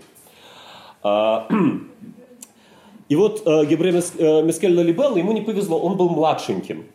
[1.03, 1.47] А,
[3.09, 6.85] и вот а, Гебре э, Мескель Лалибелла, ему не повезло, он был младшеньким.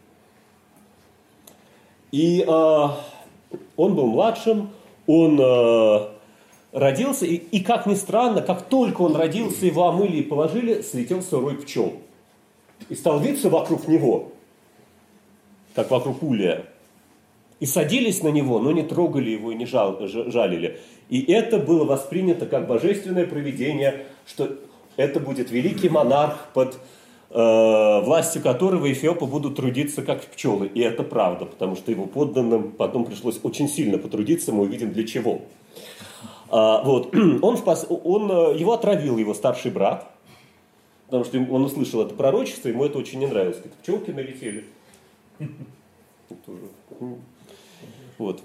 [2.13, 2.99] И а,
[3.77, 4.71] он был младшим,
[5.07, 5.41] он
[6.73, 11.23] родился, и, и как ни странно, как только он родился, его омыли и положили, слетел
[11.23, 11.95] сырой пчел.
[12.89, 14.33] И стал виться вокруг него,
[15.75, 16.67] как вокруг улья.
[17.61, 20.79] И садились на него, но не трогали его и не жал, жалили.
[21.09, 24.57] И это было воспринято как божественное провидение, что
[24.97, 26.79] это будет великий монарх, под
[27.31, 30.67] э, властью которого эфиопы будут трудиться как пчелы.
[30.67, 35.07] И это правда, потому что его подданным потом пришлось очень сильно потрудиться, мы увидим для
[35.07, 35.43] чего.
[36.49, 37.15] А, вот.
[37.15, 40.11] он, он, э, его отравил его старший брат.
[41.07, 43.59] Потому что он услышал это пророчество, ему это очень не нравилось.
[43.59, 44.65] Говорит, пчелки налетели.
[48.19, 48.41] Вот.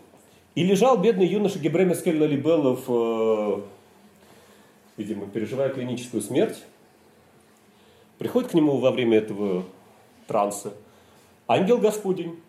[0.53, 3.61] И лежал бедный юноша Гебреме Скеллалибеллов, э,
[4.97, 6.61] видимо, переживая клиническую смерть.
[8.17, 9.63] Приходит к нему во время этого
[10.27, 10.73] транса
[11.47, 12.39] ангел Господень,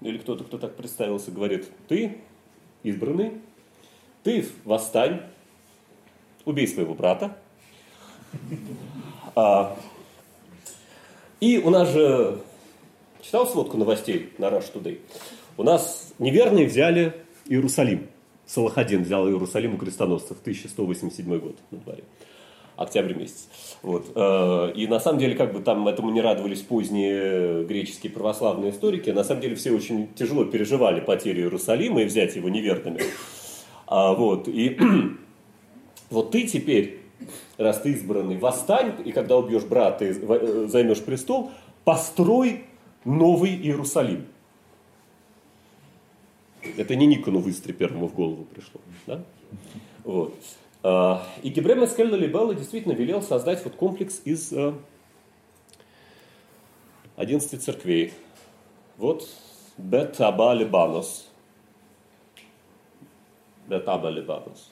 [0.00, 2.18] или кто-то, кто так представился, говорит, ты
[2.82, 3.32] избранный,
[4.22, 5.22] ты восстань,
[6.44, 7.36] убей своего брата.
[9.34, 9.76] А,
[11.40, 12.40] и у нас же,
[13.20, 15.00] читал сводку новостей на Rush Today,
[15.56, 18.06] у нас неверные взяли Иерусалим.
[18.46, 22.04] Салахадин взял Иерусалим у крестоносцев в 1187 год на дворе
[22.76, 23.48] октябрь месяц.
[23.82, 24.12] Вот.
[24.14, 29.10] Э, и на самом деле, как бы там этому не радовались поздние греческие православные историки,
[29.10, 33.00] на самом деле все очень тяжело переживали потерю Иерусалима и взять его неверными.
[33.86, 34.48] А, вот.
[34.48, 34.78] И
[36.10, 37.00] вот ты теперь,
[37.56, 41.50] раз ты избранный, восстань, и когда убьешь брата и э, займешь престол,
[41.84, 42.64] построй
[43.04, 44.26] новый Иерусалим.
[46.76, 48.80] Это не Никону в Истре первому в голову пришло.
[49.06, 49.22] Да?
[50.04, 50.34] Вот.
[50.82, 54.52] А, и Гибрем Эскель Лалибелла действительно велел создать вот комплекс из
[57.16, 58.12] 11 э, церквей.
[58.96, 59.28] Вот
[59.76, 61.28] Бет Аба Либанос.
[63.66, 64.70] Бет Аба Либанос.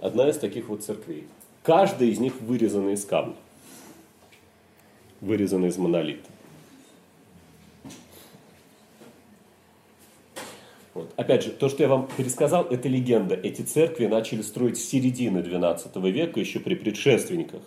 [0.00, 1.26] Одна из таких вот церквей.
[1.62, 3.36] Каждая из них вырезана из камня.
[5.20, 6.28] Вырезана из монолита.
[10.94, 11.12] Вот.
[11.16, 13.34] Опять же, то, что я вам пересказал, это легенда.
[13.34, 17.62] Эти церкви начали строить с середины XII века, еще при предшественниках.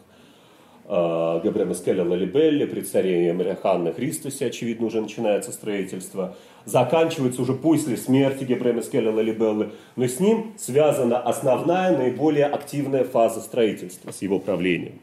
[0.86, 6.36] А, Габриэма Скеля Лалибелли, при царе Мариаханна Христусе, очевидно, уже начинается строительство.
[6.66, 13.40] Заканчивается уже после смерти Габриэма Скеля Лалибеллы, но с ним связана основная, наиболее активная фаза
[13.40, 15.00] строительства, с его правлением.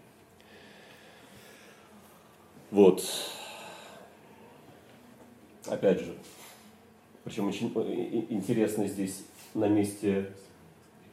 [2.71, 3.03] Вот.
[5.67, 6.15] Опять же,
[7.31, 9.23] причем очень э, интересно здесь
[9.55, 10.33] на месте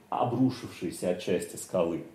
[0.10, 2.06] обрушившейся отчасти скалы,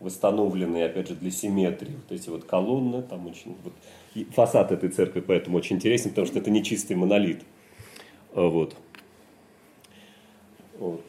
[0.00, 1.92] восстановленные, опять же, для симметрии.
[1.94, 3.54] Вот эти вот колонны, там очень...
[3.62, 3.74] Вот,
[4.34, 7.42] фасад этой церкви поэтому очень интересен, потому что это не чистый монолит.
[8.32, 8.74] А, вот.
[10.78, 11.04] вот.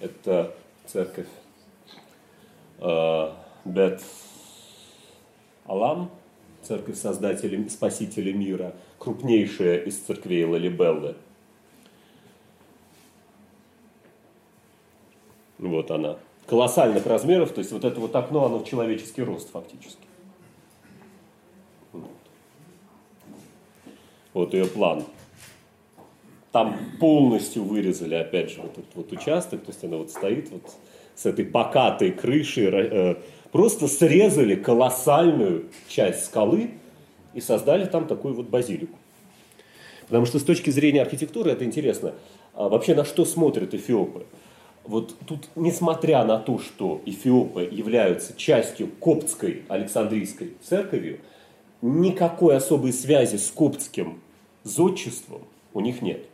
[0.00, 0.54] Это
[0.86, 1.28] церковь
[2.78, 3.32] э,
[3.66, 4.02] Бет
[5.66, 6.10] Алам,
[6.62, 11.16] церковь Создателя, Спасителя мира– крупнейшая из церквей Лалибеллы.
[15.58, 16.18] Вот она.
[16.46, 20.06] Колоссальных размеров, то есть вот это вот окно, оно в человеческий рост фактически.
[21.92, 22.10] Вот,
[24.34, 25.04] вот ее план.
[26.52, 30.62] Там полностью вырезали, опять же, вот этот вот участок, то есть она вот стоит вот
[31.14, 33.14] с этой покатой крышей, э,
[33.52, 36.72] просто срезали колоссальную часть скалы,
[37.34, 38.96] и создали там такую вот базилику.
[40.06, 42.14] Потому что с точки зрения архитектуры это интересно.
[42.54, 44.26] А вообще на что смотрят эфиопы?
[44.84, 51.20] Вот тут, несмотря на то, что эфиопы являются частью коптской Александрийской церковью,
[51.80, 54.20] никакой особой связи с коптским
[54.64, 55.42] зодчеством
[55.74, 56.26] у них нет.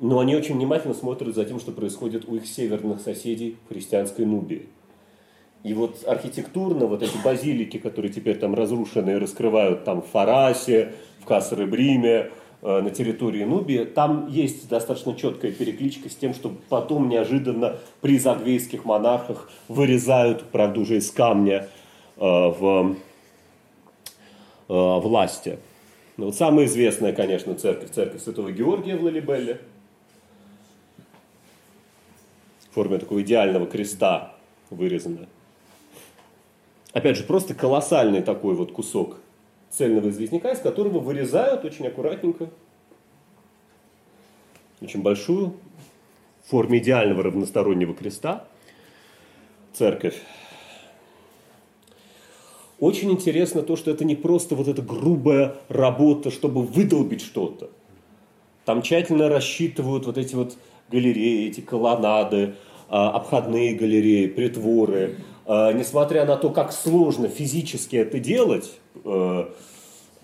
[0.00, 4.26] Но они очень внимательно смотрят за тем, что происходит у их северных соседей в христианской
[4.26, 4.68] Нубии.
[5.64, 11.26] И вот архитектурно вот эти базилики, которые теперь там разрушены раскрывают там в Фарасе, в
[11.26, 12.30] Касар-Бриме,
[12.62, 18.18] э, на территории Нубии, там есть достаточно четкая перекличка с тем, что потом неожиданно при
[18.18, 21.68] загвейских монархах вырезают, правда уже из камня,
[22.16, 22.96] э, в
[24.68, 25.58] э, власти.
[26.16, 29.60] Ну, вот самая известная, конечно, церковь, церковь Святого Георгия в Лалибелле,
[32.70, 34.34] в форме такого идеального креста
[34.70, 35.28] вырезанная.
[36.98, 39.20] Опять же, просто колоссальный такой вот кусок
[39.70, 42.50] цельного известняка, из которого вырезают очень аккуратненько,
[44.80, 45.54] очень большую,
[46.44, 48.46] в форме идеального равностороннего креста,
[49.72, 50.20] церковь.
[52.80, 57.70] Очень интересно то, что это не просто вот эта грубая работа, чтобы выдолбить что-то.
[58.64, 60.56] Там тщательно рассчитывают вот эти вот
[60.90, 62.56] галереи, эти колоннады,
[62.88, 65.18] а, обходные галереи, притворы,
[65.48, 68.70] несмотря на то, как сложно физически это делать,
[69.04, 69.44] э,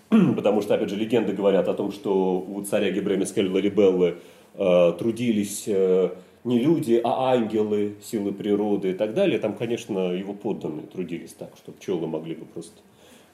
[0.35, 4.17] потому что, опять же, легенды говорят о том, что у царя Гебремискель Ларибеллы
[4.53, 6.11] э, трудились э,
[6.43, 9.39] не люди, а ангелы, силы природы и так далее.
[9.39, 12.79] Там, конечно, его подданные трудились так, что пчелы могли бы просто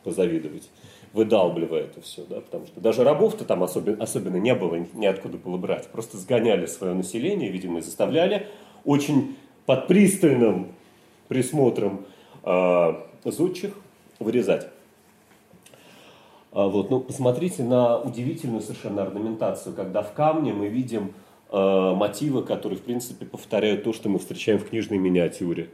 [0.03, 0.69] позавидовать,
[1.13, 5.57] выдалбливая это все, да, потому что даже рабов-то там особенно, особенно не было, неоткуда было
[5.57, 5.87] брать.
[5.89, 8.47] Просто сгоняли свое население, видимо, и заставляли
[8.85, 9.35] очень
[9.65, 10.69] под пристальным
[11.31, 12.05] присмотром
[12.43, 13.71] э, зодчих
[14.19, 14.67] вырезать.
[16.51, 21.13] А вот, ну, посмотрите на удивительную совершенно орнаментацию, когда в камне мы видим
[21.49, 25.69] э, мотивы, которые, в принципе, повторяют то, что мы встречаем в книжной миниатюре.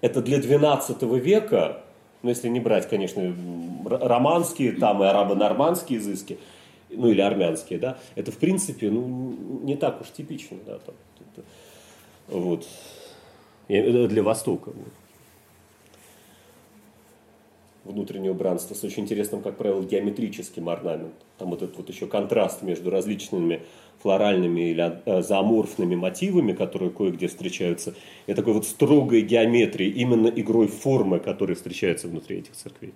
[0.00, 1.82] Это для 12 века,
[2.22, 3.36] ну, если не брать, конечно,
[3.84, 6.38] романские там и арабо-нормандские изыски,
[6.88, 10.94] ну, или армянские, да, это, в принципе, ну, не так уж типично, да, там,
[12.28, 12.66] вот,
[13.68, 14.70] для Востока.
[14.70, 14.92] Вот
[17.88, 21.12] внутреннего убранства с очень интересным, как правило, геометрическим орнаментом.
[21.38, 23.62] Там вот этот вот еще контраст между различными
[24.02, 27.94] флоральными или э, зооморфными мотивами, которые кое-где встречаются,
[28.26, 32.92] и такой вот строгой геометрии, именно игрой формы, которые встречаются внутри этих церквей.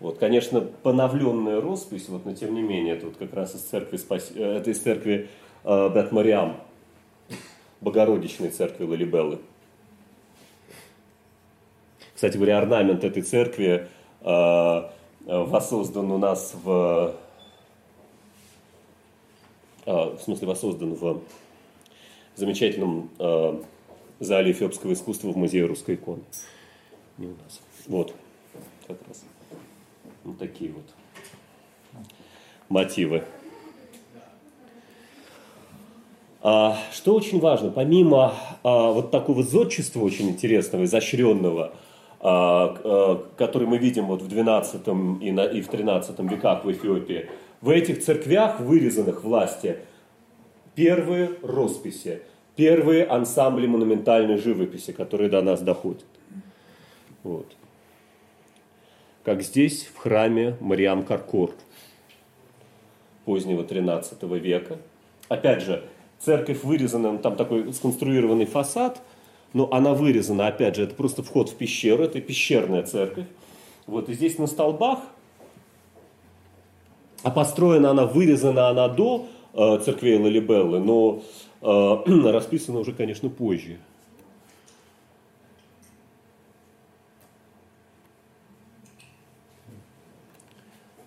[0.00, 3.96] Вот, конечно, поновленная роспись, вот, но тем не менее, это вот как раз из церкви,
[3.96, 4.34] спаси...
[4.34, 5.28] Э, это из церкви
[5.64, 6.56] э, Бет Мариам,
[7.86, 9.38] Богородичной церкви Лалибеллы.
[12.16, 13.86] Кстати говоря, орнамент этой церкви
[14.22, 14.90] э,
[15.24, 17.14] воссоздан у нас в...
[19.84, 21.22] Э, в смысле, воссоздан в
[22.34, 23.62] замечательном э,
[24.18, 26.24] зале эфиопского искусства в Музее русской иконы.
[27.18, 27.60] Не у нас.
[27.86, 28.12] Вот,
[28.88, 29.24] как раз.
[30.24, 30.86] Вот такие вот
[32.68, 33.22] мотивы.
[36.35, 36.35] А,
[36.92, 38.32] что очень важно, помимо
[38.62, 41.72] а, вот такого зодчества очень интересного, изощренного,
[42.20, 44.80] а, а, который мы видим вот в 12
[45.22, 47.28] и, и в 13 веках в Эфиопии,
[47.60, 49.78] в этих церквях, вырезанных власти,
[50.76, 52.22] первые росписи,
[52.54, 56.04] первые ансамбли монументальной живописи, которые до нас доходят.
[57.24, 57.56] Вот.
[59.24, 61.50] Как здесь, в храме Мариам Каркор
[63.24, 64.78] позднего 13 века.
[65.28, 65.82] Опять же,
[66.18, 69.00] церковь вырезана, там такой сконструированный фасад–
[69.56, 73.24] но она вырезана, опять же, это просто вход в пещеру, это пещерная церковь.
[73.86, 74.98] Вот и здесь на столбах,
[77.22, 81.22] а построена она, вырезана она до э, церквей Лалибеллы, но
[81.62, 82.02] э,
[82.32, 83.78] расписана уже, конечно, позже.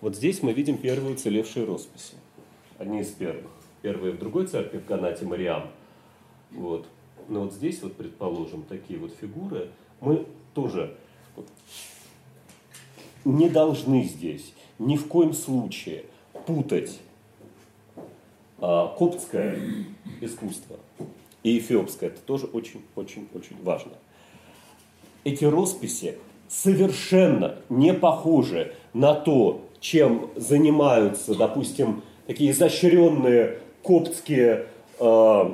[0.00, 2.14] Вот здесь мы видим первые уцелевшие росписи.
[2.78, 3.59] Одни из первых.
[3.82, 5.70] Первые в другой церкви, в Ганате Мариам.
[6.50, 6.86] Вот.
[7.28, 9.68] Но вот здесь вот, предположим, такие вот фигуры,
[10.00, 10.96] мы тоже
[13.24, 16.04] не должны здесь ни в коем случае
[16.46, 16.98] путать
[18.58, 19.58] а, коптское
[20.20, 20.76] искусство
[21.42, 22.10] и эфиопское.
[22.10, 23.92] Это тоже очень-очень-очень важно.
[25.24, 26.16] Эти росписи
[26.48, 34.66] совершенно не похожи на то, чем занимаются, допустим, такие изощренные коптские
[34.98, 35.50] э,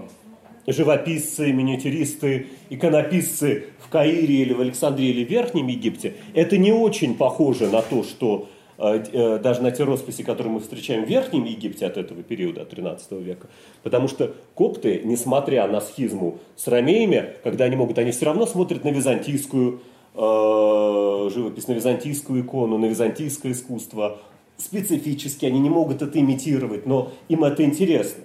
[0.66, 7.16] живописцы, миниатюристы, иконописцы в Каире или в Александрии или в Верхнем Египте, это не очень
[7.16, 8.48] похоже на то, что
[8.78, 12.62] э, э, даже на те росписи, которые мы встречаем в Верхнем Египте от этого периода,
[12.62, 13.48] от 13 века.
[13.82, 18.84] Потому что копты, несмотря на схизму с ромеями, когда они могут, они все равно смотрят
[18.84, 19.80] на византийскую
[20.14, 24.18] э, живопись, на византийскую икону, на византийское искусство.
[24.56, 28.24] Специфически они не могут это имитировать, но им это интересно.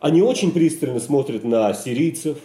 [0.00, 2.38] Они очень пристально смотрят на сирийцев,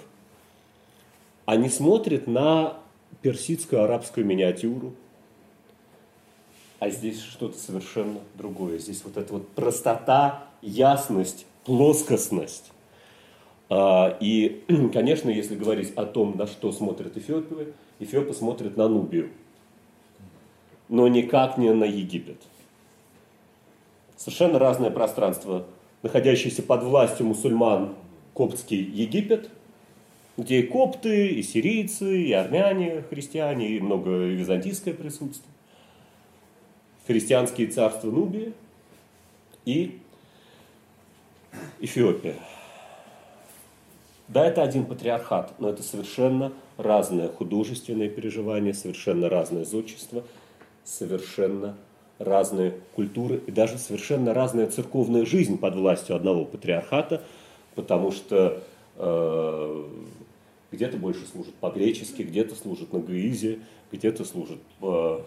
[1.46, 2.78] они смотрят на
[3.22, 4.94] персидскую арабскую миниатюру,
[6.80, 8.80] а здесь что-то совершенно другое.
[8.80, 12.72] Здесь вот эта вот простота, ясность, плоскостность.
[13.70, 14.64] А, и,
[14.94, 19.30] конечно, если говорить о том, на что смотрят эфиопы, эфиопы смотрят на Нубию,
[20.94, 22.38] но никак не на Египет.
[24.16, 25.66] Совершенно разное пространство
[26.04, 27.96] находящийся под властью мусульман
[28.36, 29.50] коптский Египет,
[30.38, 35.52] где и копты, и сирийцы, и армяне, христиане, и много византийское присутствие.
[37.08, 38.54] Христианские царства Нубии
[39.66, 40.00] и
[41.80, 42.36] Эфиопия.
[44.28, 50.24] Да, это один патриархат, но это совершенно разное художественное переживание, совершенно разное зодчество,
[50.84, 51.78] совершенно
[52.20, 57.24] разные культуры и даже совершенно разная церковная жизнь под властью одного патриархата,
[57.76, 58.64] потому что
[58.96, 59.86] э,
[60.72, 63.60] где-то больше служат по-гречески, где-то служат на гаизе,
[63.92, 65.20] где-то служат э,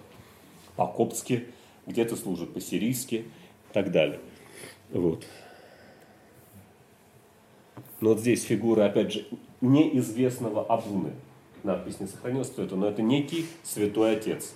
[0.77, 1.47] по-коптски,
[1.87, 4.21] где-то служат по-сирийски и так далее.
[4.91, 5.25] Вот.
[8.01, 9.27] Но вот здесь фигура, опять же,
[9.61, 11.13] неизвестного Абуны.
[11.63, 14.55] Надпись не сохранилась, кто это, но это некий святой отец.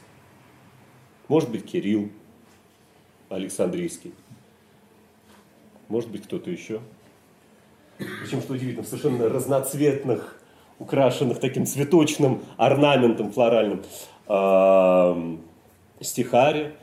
[1.30, 2.08] Может быть, Кирилл,
[3.28, 4.12] Александрийский.
[5.88, 6.80] Может быть, кто-то еще.
[7.98, 10.42] причем, что удивительно, совершенно разноцветных,
[10.80, 13.84] украшенных таким цветочным орнаментом флоральным
[14.26, 15.36] э,
[16.00, 16.74] стихаре,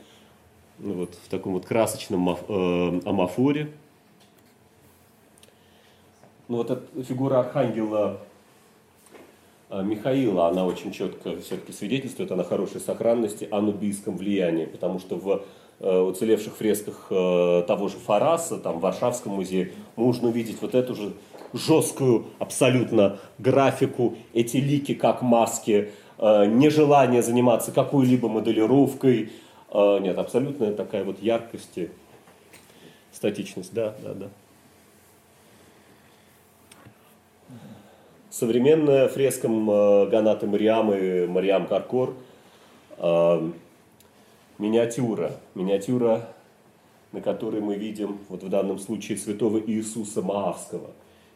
[0.78, 3.70] ну, вот в таком вот красочном э, амафоре.
[6.48, 8.18] Ну вот эта фигура архангела
[9.70, 15.16] Михаила, она очень четко все-таки свидетельствует о на хорошей сохранности, о нубийском влиянии, потому что
[15.16, 15.42] в
[15.80, 20.94] э, уцелевших фресках э, того же Фараса, там в Варшавском музее, можно увидеть вот эту
[20.94, 21.12] же
[21.52, 29.30] жесткую абсолютно графику, эти лики как маски, нежелание заниматься какой-либо моделировкой,
[29.70, 31.90] а, нет, абсолютная такая вот яркость и
[33.12, 34.28] статичность, да, да, да.
[38.30, 42.14] Современная фреска Ганата Мариам и Мариам Каркор
[42.98, 43.50] а,
[44.58, 46.28] миниатюра, миниатюра,
[47.12, 50.90] на которой мы видим вот в данном случае святого Иисуса Маавского.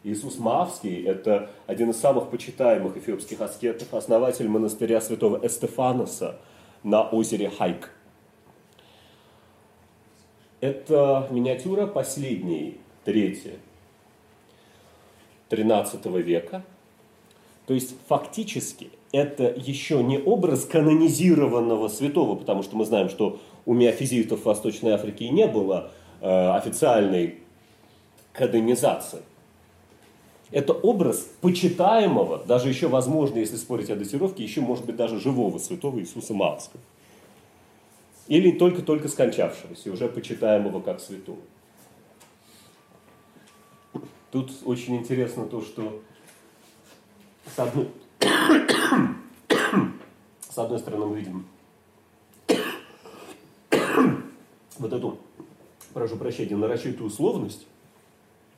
[0.05, 6.39] Иисус Маавский– это один из самых почитаемых эфиопских аскетов, основатель монастыря святого Эстефаноса
[6.83, 7.91] на озере Хайк–
[10.63, 13.59] это миниатюра последней трети
[15.49, 16.63] 13 века.
[17.73, 23.73] То есть фактически это еще не образ канонизированного святого, потому что мы знаем, что у
[23.73, 27.39] миофизитов в Восточной Африке не было э, официальной
[28.35, 29.23] канонизации.
[30.51, 35.57] Это образ почитаемого, даже еще возможно, если спорить о датировке, еще может быть даже живого
[35.57, 36.83] святого Иисуса Мавского
[38.29, 41.41] или только-только скончавшегося, уже почитаемого как святого.
[44.31, 46.03] Тут очень интересно то, что
[47.47, 47.89] с одной,
[50.49, 51.47] с одной стороны мы видим
[54.79, 55.19] вот эту,
[55.95, 57.67] прошу прощения, нарочитую условность,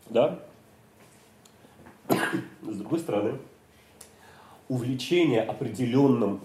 [0.08, 0.40] да,
[2.08, 3.38] с другой стороны,
[4.68, 6.40] увлечение определенным,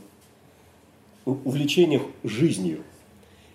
[1.25, 2.83] увлечение жизнью,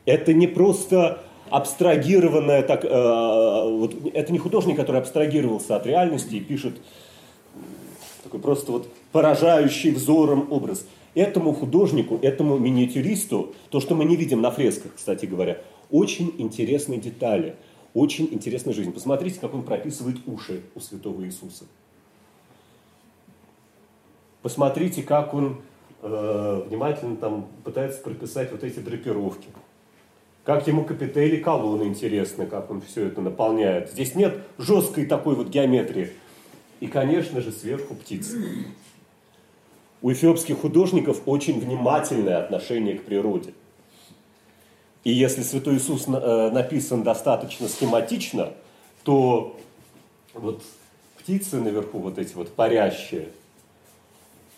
[0.06, 6.40] это не просто абстрагированное, так, э, вот, это не художник, который абстрагировался от реальности и
[6.40, 6.80] пишет
[8.34, 10.86] такой просто вот поражающий взором образ.
[11.14, 15.58] Этому художнику, этому миниатюристу, то, что мы не видим на фресках, кстати говоря,
[15.90, 17.54] очень интересные детали,
[17.92, 18.92] очень интересная жизнь.
[18.92, 21.66] Посмотрите, как он прописывает уши у святого Иисуса.
[24.42, 25.60] Посмотрите, как он
[26.02, 29.48] э, внимательно там пытается прописать вот эти драпировки.
[30.42, 33.92] Как ему капители колонны интересны, как он все это наполняет.
[33.92, 36.10] Здесь нет жесткой такой вот геометрии.
[36.80, 38.66] И, конечно же, сверху птицы.
[40.02, 43.54] У эфиопских художников очень внимательное отношение к природе.
[45.04, 48.52] И если Святой Иисус э, написан достаточно схематично,
[49.02, 49.58] то
[50.32, 50.62] вот
[51.18, 53.28] птицы наверху, вот эти вот парящие,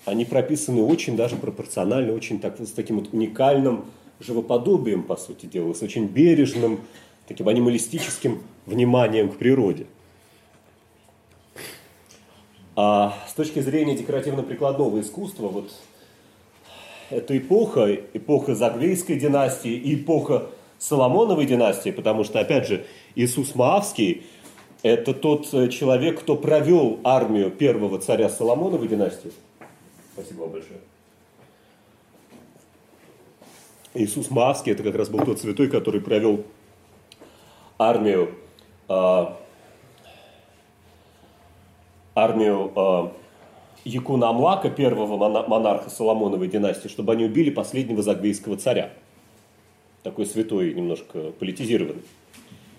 [0.04, 3.84] они прописаны очень даже пропорционально, очень так, с таким вот уникальным
[4.20, 6.80] живоподобием, по сути дела, с очень бережным,
[7.26, 9.86] таким анималистическим вниманием к природе.
[12.76, 15.70] А с точки зрения декоративно-прикладного искусства, вот
[17.08, 24.24] эта эпоха, эпоха Загвейской династии и эпоха Соломоновой династии, потому что, опять же, Иисус Маавский–
[24.82, 29.32] это тот э, человек, кто провел армию первого царя Соломоновой династии.
[30.12, 30.80] Спасибо вам большое.
[33.94, 36.44] Иисус Маавский, это как раз был тот святой, который провел
[37.78, 38.34] армию,
[38.90, 39.26] э,
[42.16, 43.08] армию э,
[43.84, 48.90] Якуна Амлака, первого монарха Соломоновой династии, чтобы они убили последнего загвейского царя.
[50.02, 52.02] Такой святой, немножко политизированный.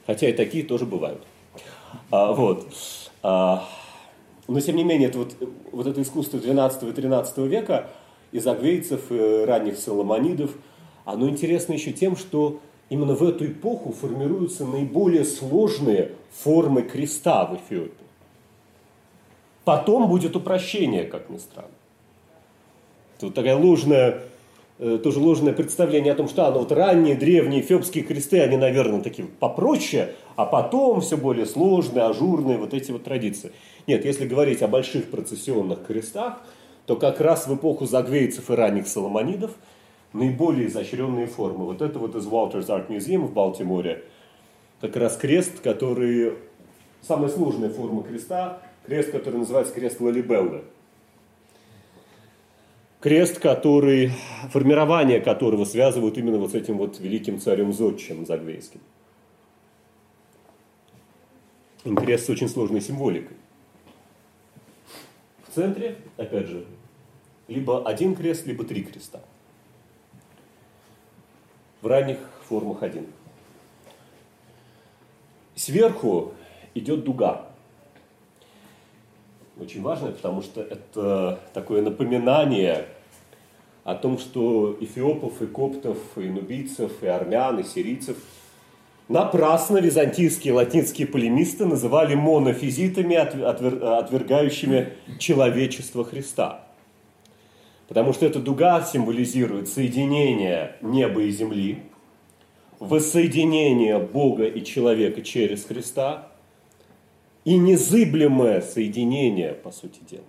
[0.06, 1.22] Хотя и такие тоже бывают.
[2.12, 2.68] А, вот.
[3.24, 3.64] А,
[4.50, 5.36] но тем не менее, это вот,
[5.72, 7.88] вот это искусство 12 и 13 века
[8.34, 10.52] из агвейцев, э, ранних соломонидов–
[11.08, 12.60] оно интересно еще тем, что
[12.90, 18.07] именно в эту эпоху формируются наиболее сложные формы креста в Эфиопии.
[19.68, 21.68] Потом будет упрощение, как ни странно.
[23.20, 24.22] Вот такая ложная,
[24.80, 28.56] э, тоже ложное представление о том, что а, ну вот ранние древние эфиопские кресты, они,
[28.56, 33.52] наверное, такие попроще, а потом все более сложные, ажурные, вот эти вот традиции.
[33.88, 36.36] Нет, если говорить о больших процессионных крестах,
[36.86, 39.52] то как раз в эпоху загвейцев и ранних соломонидов–
[40.14, 41.66] наиболее изощренные формы.
[41.66, 44.06] Вот это вот из Walters Art Museum в Балтиморе,
[44.80, 46.36] как раз крест, который,
[47.02, 50.64] самая сложная форма креста, крест, который называется крест Лалибеллы.
[53.02, 54.12] Крест, который,
[54.50, 58.80] формирование которого связывают именно вот с этим вот великим царем Зодчим Загвейским.
[61.84, 63.38] Крест с очень сложной символикой.
[65.54, 66.66] центре, опять же,
[67.48, 69.22] либо один крест, либо три креста.
[71.82, 72.18] В ранних
[72.48, 73.08] формах один.
[75.56, 76.34] Сверху
[76.74, 77.47] идет дуга.
[79.60, 82.86] Очень важно, потому что это такое напоминание
[83.84, 88.18] о том, что эфиопов, и коптов, и нубийцев, и армян, и сирийцев
[89.08, 96.64] напрасно византийские латинские полемисты называли монофизитами, отвергающими человечество Христа.
[97.88, 101.84] Потому что эта дуга символизирует соединение неба и земли,
[102.80, 106.28] воссоединение Бога и человека через Христа
[107.48, 110.26] и незыблемое соединение, по сути дела.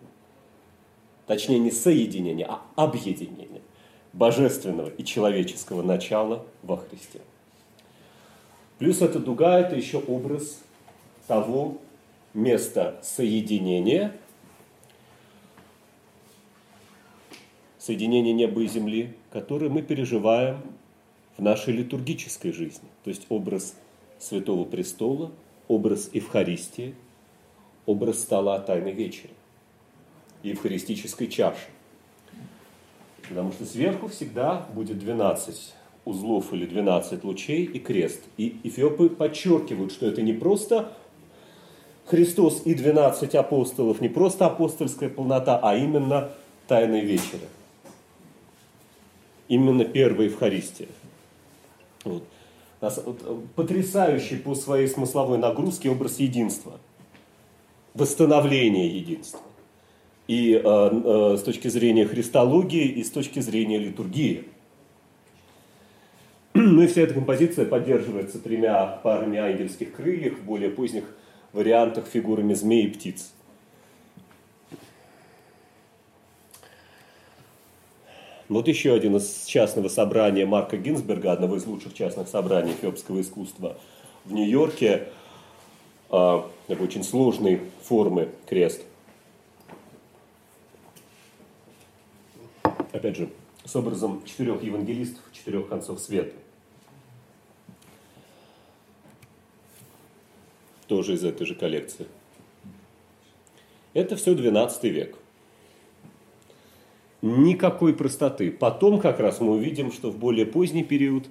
[1.27, 3.61] Точнее, не соединение, а объединение
[4.12, 7.19] божественного и человеческого начала во Христе.
[8.79, 10.62] Плюс эта дуга– это еще образ
[11.27, 11.79] того
[12.35, 14.14] места соединения–
[17.81, 20.62] соединение неба и земли, которое мы переживаем
[21.37, 22.89] в нашей литургической жизни.
[23.03, 23.75] То есть образ
[24.21, 25.33] Святого Престола,
[25.66, 26.95] образ Евхаристии,
[27.89, 29.30] образ стола Тайной Вечери
[30.43, 31.66] евхаристической чаши.
[33.28, 35.74] Потому что сверху всегда будет 12
[36.05, 38.20] узлов или 12 лучей и крест.
[38.36, 40.93] И эфиопы подчеркивают, что это не просто
[42.07, 46.30] Христос и 12 апостолов, не просто апостольская полнота, а именно
[46.68, 47.49] Тайной Вечери
[49.49, 50.89] именно первая Евхаристия.
[52.05, 52.22] Вот.
[53.57, 56.78] Потрясающий по своей смысловой нагрузке образ единства,
[57.99, 59.40] восстановления единства.
[60.26, 64.44] И э, э, с точки зрения христологии, и с точки зрения литургии.
[66.55, 71.05] Ну и вся эта композиция поддерживается тремя парами ангельских крыльев, в более поздних
[71.53, 73.32] вариантах фигурами змей и птиц.
[78.49, 83.76] Вот еще один из частного собрания Марка Гинзберга, одного из лучших частных собраний эфиопского искусства
[84.24, 85.09] в Нью-Йорке,
[86.09, 88.83] такой очень сложной формы крест.
[92.93, 93.31] Опять же,
[93.65, 96.35] с образом четырех евангелистов, четырех концов света.
[100.87, 102.07] Тоже из этой же коллекции.
[103.93, 105.19] Это все 12 век
[107.23, 108.51] никакой простоты.
[108.51, 111.27] Потом как раз мы увидим, что в более поздний период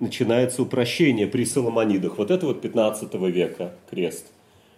[0.00, 2.18] начинается упрощение при Соломонидах.
[2.18, 4.26] Вот это вот 15 века крест.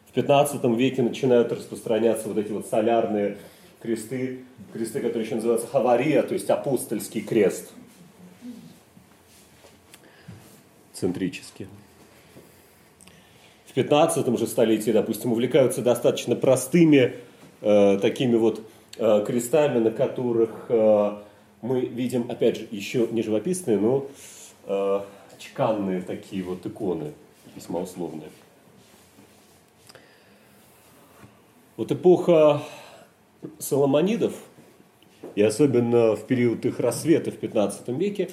[0.08, 3.38] В 15 веке начинают распространяться вот эти вот солярные
[3.82, 4.40] кресты,
[4.72, 7.72] кресты, которые еще называются хавария, то есть апостольский крест.
[10.92, 11.66] Центрически.
[13.66, 17.14] В 15 же столетии, допустим, увлекаются достаточно простыми
[17.60, 18.62] э, такими вот
[18.96, 21.16] Э, крестами, на которых э,
[21.62, 24.06] мы видим, опять же, еще не живописные, но
[25.38, 27.12] чеканные такие вот иконы,
[27.54, 28.30] весьма условные.
[31.76, 32.62] Вот эпоха
[33.58, 34.34] Соломонидов,
[35.34, 38.30] и особенно в период их рассвета в 15 веке,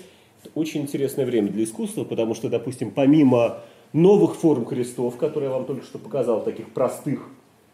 [0.55, 3.59] очень интересное время для искусства, потому что, допустим, помимо
[3.93, 7.27] новых форм крестов, которые я вам только что показал, таких простых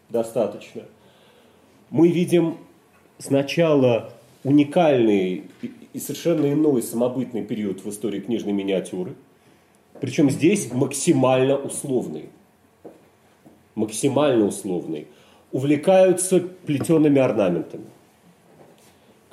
[0.10, 0.84] достаточно,
[1.90, 2.58] мы видим
[3.18, 4.14] сначала
[4.48, 5.44] уникальный
[5.92, 9.14] и совершенно иной самобытный период в истории книжной миниатюры,
[10.00, 12.30] причем здесь максимально условный.
[13.76, 15.08] Максимально условный.
[15.52, 17.88] Увлекаются плетеными орнаментами,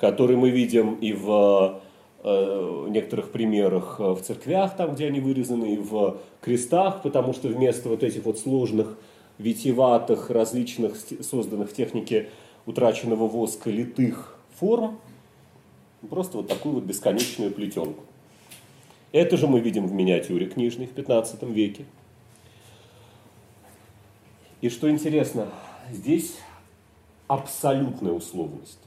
[0.01, 1.79] которые мы видим и в
[2.21, 7.87] э, некоторых примерах в церквях, там, где они вырезаны, и в крестах, потому что вместо
[7.87, 8.97] вот этих вот сложных,
[9.37, 12.27] витиеватых, различных, созданных в технике
[12.65, 14.99] утраченного воска литых форм,
[16.07, 18.03] просто вот такую вот бесконечную плетенку.
[19.11, 21.85] Это же мы видим в миниатюре книжной в 15 веке.
[24.61, 25.49] И что интересно,
[25.91, 26.35] здесь
[27.27, 28.79] абсолютная условность.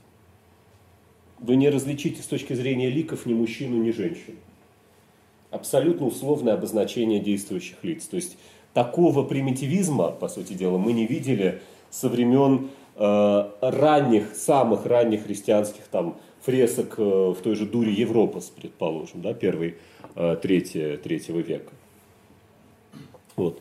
[1.38, 4.36] Вы не различите с точки зрения ликов ни мужчину, ни женщину.
[5.50, 8.06] Абсолютно условное обозначение действующих лиц.
[8.06, 8.36] То есть
[8.74, 16.16] такого примитивизма, по сути дела, мы не видели со времен ранних, самых ранних христианских там
[16.40, 19.76] фресок э, в той же дуре Европас, предположим, да, первый,
[20.14, 21.72] э, третье, третьего века.
[23.36, 23.60] Вот.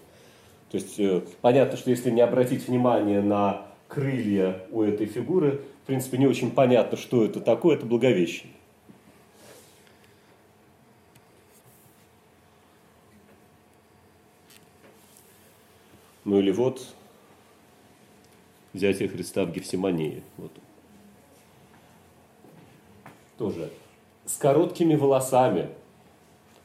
[0.72, 1.00] То есть
[1.42, 6.52] понятно, что если не обратить внимание на крылья у этой фигуры, в принципе, не очень
[6.52, 8.58] понятно, что это такое, это Благовещение.
[16.26, 16.86] Ну или вот
[18.74, 20.24] взятие Христа в Гефсимании.
[20.38, 20.52] Вот.
[23.38, 23.70] Тоже
[24.28, 25.70] с короткими волосами,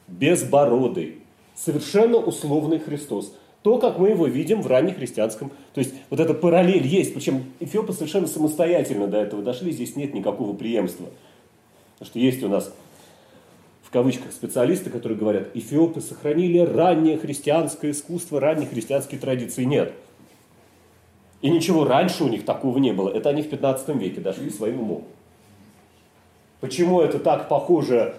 [0.07, 1.19] без бороды,
[1.55, 3.35] совершенно условный Христос.
[3.63, 5.49] То, как мы его видим в раннехристианском.
[5.73, 10.13] То есть вот эта параллель есть, причем эфиопы совершенно самостоятельно до этого дошли, здесь нет
[10.13, 11.07] никакого преемства.
[11.93, 12.73] Потому что есть у нас
[13.83, 19.63] в кавычках специалисты, которые говорят, эфиопы сохранили раннее христианское искусство, ранние христианские традиции.
[19.63, 19.93] Нет.
[21.43, 23.09] И ничего раньше у них такого не было.
[23.09, 25.03] Это они в 15 веке дошли своим умом.
[26.61, 28.15] Почему это так похоже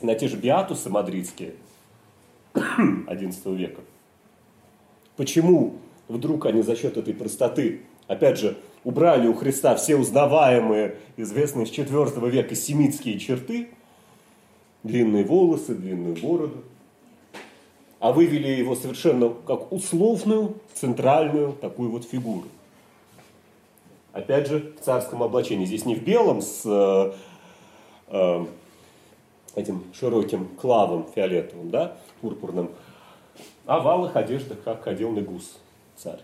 [0.00, 1.54] на те же биатусы мадридские
[2.54, 3.80] XI века?
[5.16, 5.74] Почему
[6.06, 11.70] вдруг они за счет этой простоты, опять же, убрали у Христа все узнаваемые, известные с
[11.70, 13.70] IV века семитские черты,
[14.84, 16.62] длинные волосы, длинную бороду,
[17.98, 22.48] а вывели его совершенно как условную, центральную такую вот фигуру.
[24.12, 25.66] Опять же, в царском облачении.
[25.66, 27.12] Здесь не в белом с э,
[28.08, 28.46] э,
[29.54, 32.70] этим широким клавом фиолетовым, да, пурпурным,
[33.66, 35.58] а в алых одеждах, как ходил Негус,
[35.96, 36.20] царь.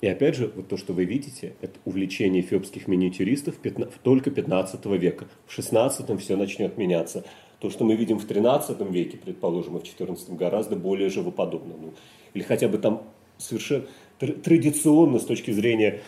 [0.00, 3.56] И опять же, вот то, что вы видите, это увлечение эфиопских миниатюристов
[4.02, 5.26] только 15 века.
[5.46, 7.24] В 16 все начнет меняться.
[7.60, 11.74] То, что мы видим в 13 веке, предположим, и в 14 гораздо более живоподобно.
[11.80, 11.94] Ну,
[12.34, 13.02] или хотя бы там
[13.38, 13.86] совершенно
[14.18, 16.02] традиционно с точки зрения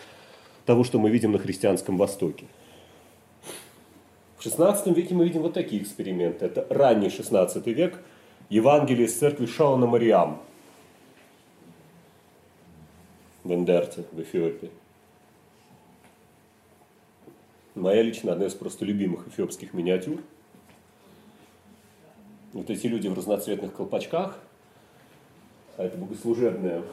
[0.65, 2.45] того, что мы видим на христианском Востоке.
[4.37, 6.45] В XVI веке мы видим вот такие эксперименты.
[6.45, 7.99] Это ранний XVI век,
[8.49, 10.41] Евангелие из церкви Шаона Мариам
[13.43, 14.69] в Эндерте, в Эфиопии.
[17.75, 20.21] Моя лично одна из просто любимых эфиопских миниатюр.
[22.53, 24.39] Вот эти люди в разноцветных колпачках,
[25.77, 26.83] а это богослужебная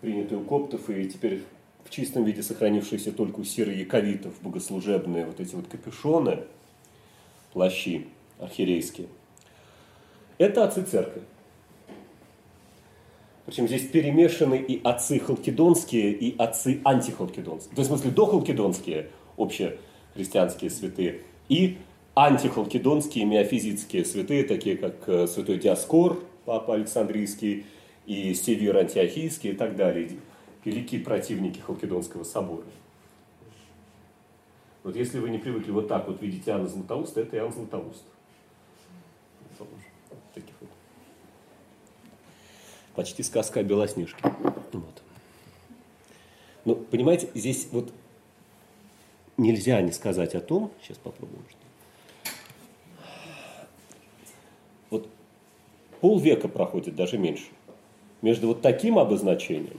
[0.00, 1.42] принятые у коптов и теперь
[1.84, 6.44] в чистом виде сохранившиеся только у сиро-яковитов, богослужебные вот эти вот капюшоны,
[7.52, 8.08] плащи
[8.38, 9.08] архиерейские.
[10.38, 11.22] Это отцы церкви.
[13.44, 17.74] Причем здесь перемешаны и отцы халкидонские, и отцы антихалкидонские.
[17.74, 21.78] То есть, в смысле, дохалкидонские, общехристианские святые, и
[22.14, 27.66] антихалкидонские миофизитские святые, такие как э, святой Диаскор, папа Александрийский,
[28.06, 30.10] и Север Антиохийский и так далее,
[30.64, 32.64] великие противники Халкидонского собора.
[34.82, 38.04] Вот если вы не привыкли вот так вот видеть Иоанна Златоуста, это Иоанн Златоуст.
[42.94, 44.20] Почти сказка о Белоснежке.
[44.72, 45.02] Вот.
[46.64, 47.92] Но, понимаете, здесь вот
[49.36, 51.59] нельзя не сказать о том, сейчас попробуем, что
[56.00, 57.46] полвека проходит, даже меньше,
[58.22, 59.78] между вот таким обозначением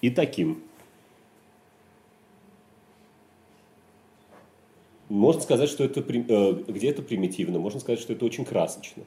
[0.00, 0.62] и таким.
[5.08, 9.02] Можно сказать, что это э, где-то примитивно, можно сказать, что это очень красочно.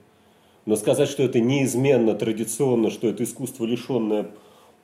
[0.66, 4.32] Но сказать, что это неизменно, традиционно, что это искусство, лишенное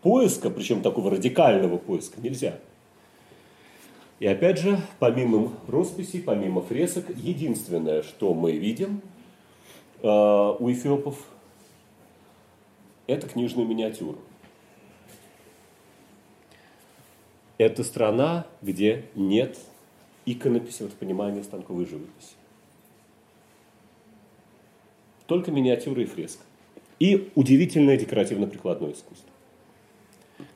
[0.01, 2.60] поиска, причем такого радикального поиска, нельзя.
[4.20, 9.01] И опять же, помимо росписей, помимо фресок, единственное, что мы видим–
[10.01, 11.17] Э, у эфиопов
[13.07, 14.17] это книжная миниатюра.
[17.57, 19.57] Это страна, где нет
[20.26, 22.36] иконописи, вот понимания станковой живописи.
[25.26, 26.43] Только миниатюра и фреска.
[26.99, 29.30] И удивительное декоративно-прикладное искусство.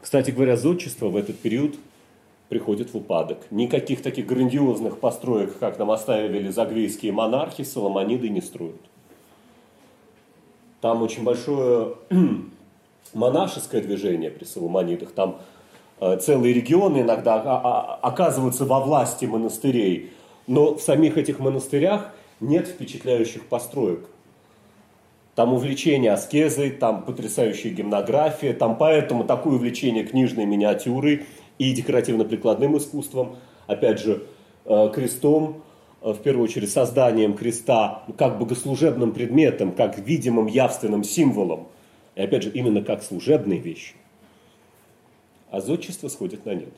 [0.01, 1.75] Кстати говоря, зодчество в этот период
[2.53, 3.39] приходит в упадок.
[3.49, 8.79] Никаких таких грандиозных построек, как нам оставили загвейские монархи, соломониды не строят.
[10.79, 11.95] Там очень большое
[13.15, 15.13] монашеское движение при Соломонидах.
[15.13, 15.39] Там
[15.99, 20.11] э, целые регионы иногда оказываются во власти монастырей.
[20.45, 24.07] Но в самих этих монастырях нет впечатляющих построек.
[25.33, 31.25] Там увлечение аскезой, там потрясающая гимнография, там поэтому такое увлечение книжной миниатюрой
[31.57, 33.37] и декоративно-прикладным искусством,
[33.67, 34.23] опять же,
[34.65, 35.63] э, крестом,
[36.03, 41.67] Э, в первую очередь, созданием креста как богослужебным предметом, как видимым явственным символом,
[42.15, 43.95] и опять же, именно как служебной вещью.
[45.49, 46.73] А зодчество сходит на нет.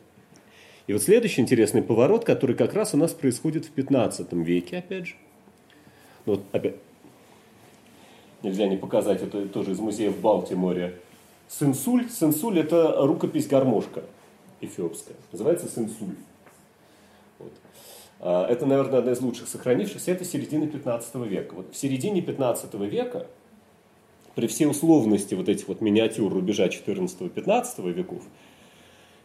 [0.86, 5.08] И вот следующий интересный поворот, который как раз у нас происходит в 15 веке, опять
[5.08, 5.16] же.
[6.28, 6.76] Ну, вот, опять,
[8.44, 11.00] нельзя не показать, это тоже из музея в Балтиморе.
[11.48, 12.10] Сенсуль.
[12.10, 14.04] Сенсуль– это рукопись-гармошка
[14.62, 15.16] эфиопская.
[15.32, 16.16] Называется сенсуль.
[18.20, 20.12] А, это, наверное, одна из лучших сохранившихся.
[20.12, 21.54] Это середина 15 века.
[21.56, 23.28] Вот в середине 15 века
[24.36, 28.24] при всей условности вот этих вот миниатюр рубежа 14-15 веков,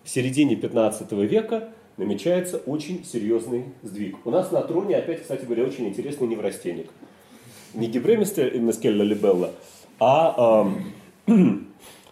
[0.05, 4.25] в середине 15 века намечается очень серьезный сдвиг.
[4.25, 6.91] У нас на троне опять, кстати говоря, очень интересный неврастенник.
[7.75, 9.53] Не Гибремистер Либелла,
[9.99, 10.73] а
[11.27, 11.33] э,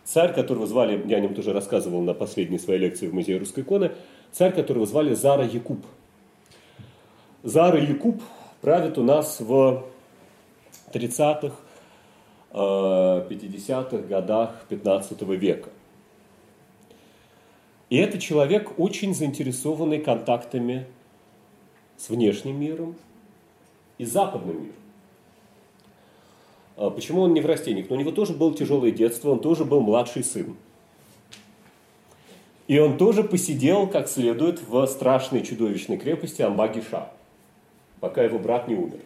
[0.08, 3.60] царь, которого звали, я о нем тоже рассказывал на последней своей лекции в Музее русской
[3.60, 3.92] иконы,
[4.32, 5.84] царь, которого звали Зара Якуб.
[7.42, 8.22] Зара Якуб
[8.62, 9.84] правит у нас в
[10.94, 11.54] 30-х,
[12.52, 15.68] 50-х э, годах 15 века.
[17.90, 20.86] И это человек, очень заинтересованный контактами
[21.98, 22.96] с внешним миром
[23.98, 24.87] и западным миром.
[26.78, 27.90] А почему он не в растениях?
[27.90, 30.56] Но у него тоже было тяжелое детство, он тоже был младший сын.
[32.68, 37.10] И он тоже посидел как следует в страшной чудовищной крепости Амбагиша,
[37.98, 39.00] пока его брат не умер.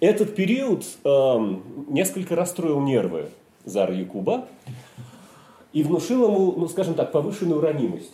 [0.00, 1.56] Этот период э,
[1.88, 3.30] несколько расстроил нервы
[3.64, 4.46] Зара Якуба,
[5.72, 8.12] и внушил ему, ну скажем так, повышенную ранимость.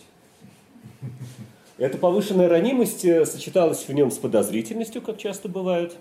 [1.79, 5.97] Эта повышенная ранимость э, сочеталась в нем с подозрительностью, как часто бывает,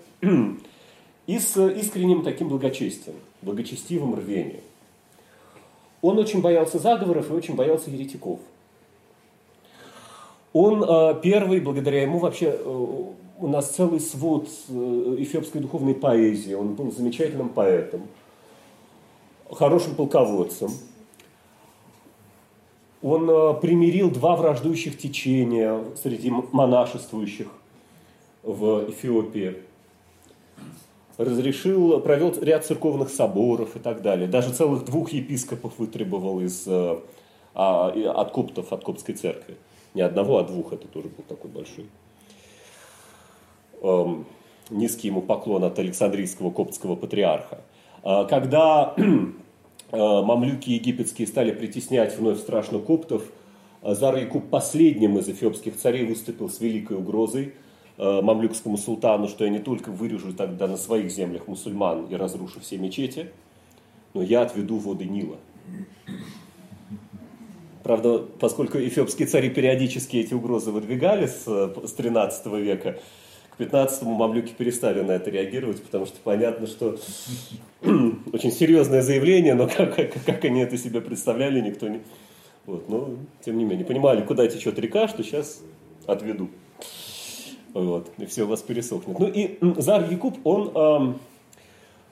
[1.26, 4.60] и с искренним таким благочестием, благочестивым рвением.
[6.02, 8.40] Он очень боялся заговоров и очень боялся еретиков.
[10.52, 13.04] Он э, первый, благодаря ему вообще э,
[13.38, 16.54] у нас целый свод эфиопской духовной поэзии.
[16.54, 18.02] Он был замечательным поэтом,
[19.50, 20.70] хорошим полководцем–
[23.02, 27.46] он э, примирил два враждующих течения среди монашествующих
[28.42, 29.58] в Эфиопии.
[31.18, 34.28] Разрешил, провел ряд церковных соборов и так далее.
[34.28, 36.98] Даже целых двух епископов вытребовал из, э,
[37.54, 39.56] а, от коптов, от коптской церкви.
[39.94, 41.86] Не одного, а двух, это тоже был такой большой.
[43.82, 44.26] Эм,
[44.68, 47.60] низкий ему поклон от Александрийского коптского патриарха.
[48.02, 48.94] А когда
[49.92, 53.22] Э, мамлюки египетские стали притеснять вновь страшно коптов,
[53.82, 57.50] э, Зар Якуб последним из эфиопских царей выступил с великой угрозой э,
[57.98, 62.76] мамлюкскому султану, что я не только вырежу тогда на своих землях мусульман и разрушу все
[62.78, 63.30] мечети,
[64.14, 65.36] но я отведу воды Нила.
[67.82, 72.98] Правда, поскольку эфиопские цари периодически эти угрозы выдвигали с, с 13 века,
[73.56, 76.98] к 15-му мамлюки перестали на это реагировать, потому что понятно, что
[78.32, 82.00] очень серьезное заявление, но как, как, как они это себе представляли, никто не...
[82.66, 83.10] Вот, но,
[83.44, 85.62] тем не менее, понимали, куда течет река, что сейчас
[86.06, 86.50] отведу.
[87.76, 89.18] Вот, и все у вас пересохнет.
[89.18, 91.18] Ну и Зар Якуб, он...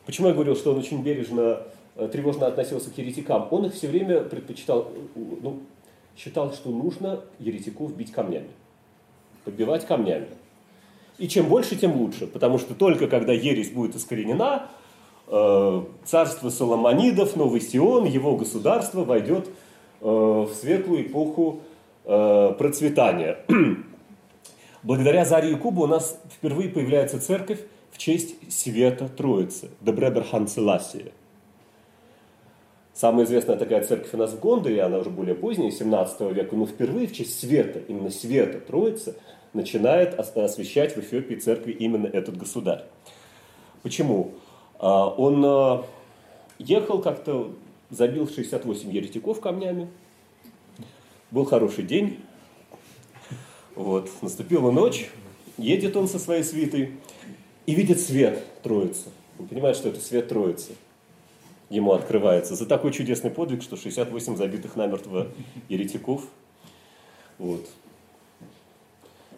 [0.04, 1.62] Почему я говорил, что он очень бережно,
[1.96, 3.48] э, тревожно относился к еретикам?
[3.50, 5.60] Он их все время предпочитал, ну,
[6.14, 8.50] считал, что нужно еретиков бить камнями.
[9.46, 10.26] Подбивать камнями.
[11.16, 14.66] И чем больше, тем лучше, потому что только когда ересь будет искоренена,
[15.28, 19.48] э, царство Соломонидов, Новый Сион, его государство войдет
[20.02, 21.60] э, в светлую эпоху
[22.04, 23.38] процветания.
[24.84, 27.58] Благодаря Заре Кубу у нас впервые появляется церковь
[27.90, 31.10] в честь Света Троицы, Дебреберхан Целасия.
[32.92, 36.66] Самая известная такая церковь у нас в Гондоре, она уже более поздняя, 17 века, но
[36.66, 39.16] впервые в честь Света, именно Света Троицы–
[39.54, 42.84] начинает освещать в Эфиопии церкви именно этот государь.
[43.82, 44.32] Почему?
[44.78, 45.84] А, он а,
[46.58, 47.52] ехал как-то,
[47.88, 49.88] забил 68 еретиков камнями,
[51.30, 52.18] был хороший день,
[53.74, 55.10] вот, наступила ночь,
[55.58, 56.92] едет он со своей свитой
[57.66, 59.08] и видит свет Троицы.
[59.38, 60.72] Он понимает, что это свет Троицы
[61.70, 62.54] ему открывается.
[62.54, 65.28] За такой чудесный подвиг, что 68 забитых намертво
[65.68, 66.22] еретиков.
[67.38, 67.66] Вот.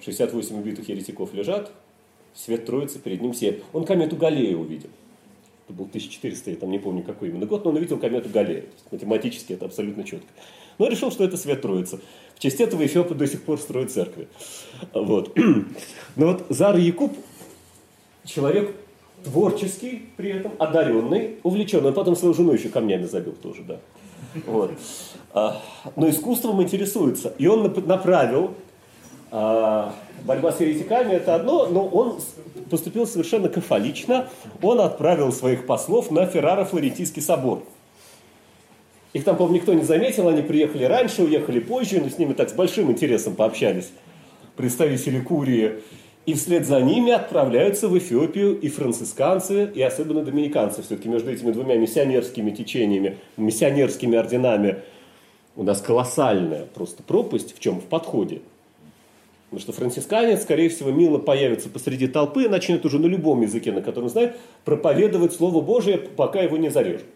[0.00, 1.72] 68 убитых еретиков лежат,
[2.34, 3.64] свет Троицы перед ним сияет.
[3.72, 4.90] Он комету Галлея увидел.
[5.64, 8.64] Это был 1400, я там не помню какой именно год, но он увидел комету Галлея.
[8.92, 10.28] математически это абсолютно четко.
[10.78, 12.00] Но решил, что это свет Троицы.
[12.36, 14.28] В честь этого Эфиопы до сих пор строят церкви.
[14.92, 15.36] Вот.
[16.16, 17.12] Но вот Зар Якуб,
[18.24, 18.76] человек
[19.24, 21.88] творческий при этом, одаренный, увлеченный.
[21.88, 23.78] Он потом свою жену еще камнями забил тоже, да.
[24.46, 24.72] Вот.
[25.32, 25.62] А,
[25.96, 27.32] но искусством интересуется.
[27.38, 28.52] И он направил
[29.30, 32.20] а, борьба с еретиками это одно, но он
[32.70, 34.28] поступил совершенно кафолично.
[34.62, 37.62] Он отправил своих послов на Ферраро-Флорентийский собор.
[39.16, 42.50] Их там, по-моему, никто не заметил, они приехали раньше, уехали позже, но с ними так
[42.50, 43.90] с большим интересом пообщались
[44.56, 45.76] представители Курии.
[46.26, 50.82] И вслед за ними отправляются в Эфиопию и францисканцы, и особенно доминиканцы.
[50.82, 54.82] Все-таки между этими двумя миссионерскими течениями, миссионерскими орденами
[55.56, 57.80] у нас колоссальная просто пропасть в чем?
[57.80, 58.42] В подходе.
[59.48, 63.72] Потому что францисканец, скорее всего, мило появится посреди толпы и начнет уже на любом языке,
[63.72, 64.36] на котором знает,
[64.66, 67.06] проповедовать Слово Божие, пока его не зарежут.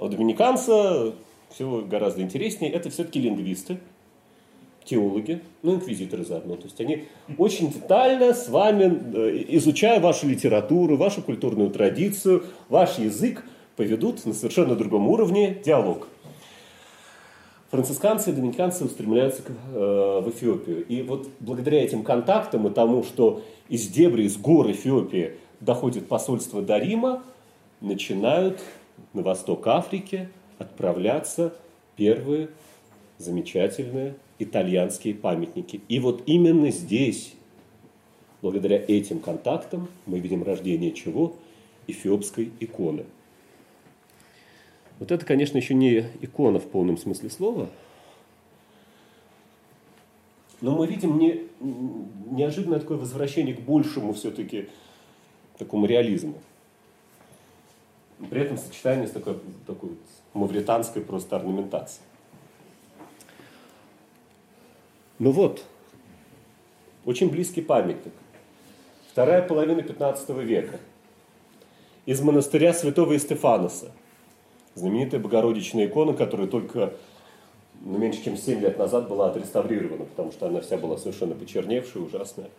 [0.00, 1.12] А у доминиканца
[1.50, 2.72] все гораздо интереснее.
[2.72, 3.78] Это все-таки лингвисты,
[4.84, 6.56] теологи, ну, инквизиторы заодно.
[6.56, 7.04] То есть они
[7.36, 13.44] очень детально с вами, э, изучая вашу литературу, вашу культурную традицию, ваш язык,
[13.76, 16.08] поведут на совершенно другом уровне диалог.
[17.70, 20.84] Францисканцы и доминиканцы устремляются э, в Эфиопию.
[20.86, 26.62] И вот благодаря этим контактам и тому, что из дебри, из гор Эфиопии доходит посольство
[26.62, 27.22] до Рима,
[27.82, 28.60] начинают
[29.12, 30.28] на восток Африки
[30.58, 31.54] отправляться
[31.96, 32.50] первые
[33.18, 35.80] замечательные итальянские памятники.
[35.88, 37.34] И вот именно здесь,
[38.42, 41.36] благодаря этим контактам, мы видим рождение чего?
[41.86, 43.04] Эфиопской иконы.
[44.98, 47.70] Вот это, конечно, еще не икона в полном смысле слова,
[50.60, 51.48] но мы видим не,
[52.30, 54.68] неожиданное такое возвращение к большему все-таки
[55.56, 56.34] такому реализму.
[58.28, 59.90] При этом сочетание с такой, такой
[60.34, 62.04] мавританской просто орнаментацией.
[65.18, 65.64] Ну вот,
[67.04, 68.12] очень близкий памятник.
[69.10, 70.78] Вторая половина 15 века.
[72.06, 73.92] Из монастыря святого Истефаноса.
[74.74, 76.94] Знаменитая Богородичная икона, которая только
[77.82, 82.02] ну, меньше чем 7 лет назад была отреставрирована, потому что она вся была совершенно почерневшая,
[82.02, 82.50] ужасная.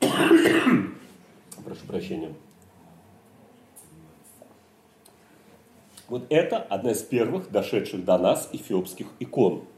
[0.00, 2.32] Прошу прощения.
[6.08, 9.64] Вот это одна из первых дошедших до нас эфиопских икон–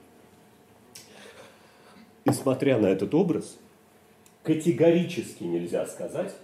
[2.24, 3.58] несмотря на этот образ,
[4.42, 6.34] категорически нельзя сказать,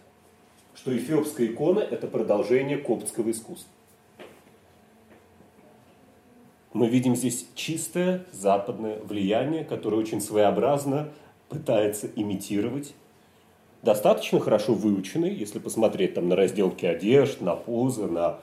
[0.74, 3.70] что эфиопская икона– это продолжение коптского искусства.
[6.72, 11.10] Мы видим здесь чистое западное влияние, которое очень своеобразно
[11.48, 12.94] пытается имитировать
[13.82, 18.40] достаточно хорошо выученный, если посмотреть там на разделки одежд, на позы, на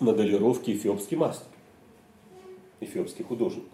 [0.00, 1.46] моделировки эфиопский мастер,
[2.80, 3.64] эфиопский художник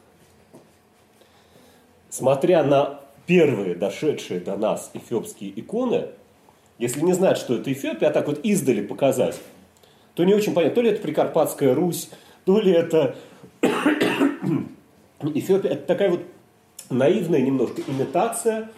[2.15, 6.11] смотря на первые дошедшие до нас эфиопские иконы,
[6.79, 9.37] если не знать, что это Эфиопия, а так вот издали показать,
[10.15, 12.11] то не очень понятно, то ли это Прикарпатская Русь,
[12.45, 13.17] то ли это
[15.23, 15.71] Эфиопия.
[15.73, 16.21] Это такая вот
[16.89, 18.71] наивная немножко имитация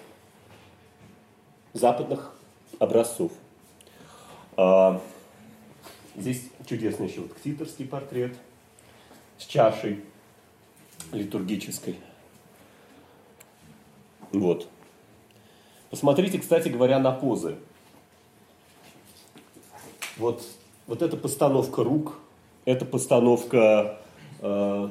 [1.74, 2.32] западных
[2.78, 3.32] образцов.
[6.16, 8.34] Здесь чудесный еще вот ктиторский портрет
[9.38, 10.00] с чашей
[11.12, 11.96] литургической.
[14.32, 14.68] Вот.
[15.90, 17.56] Посмотрите, кстати говоря, на позы.
[20.16, 20.42] Вот,
[20.86, 22.18] вот эта постановка рук,
[22.64, 23.98] эта постановка,
[24.40, 24.88] э,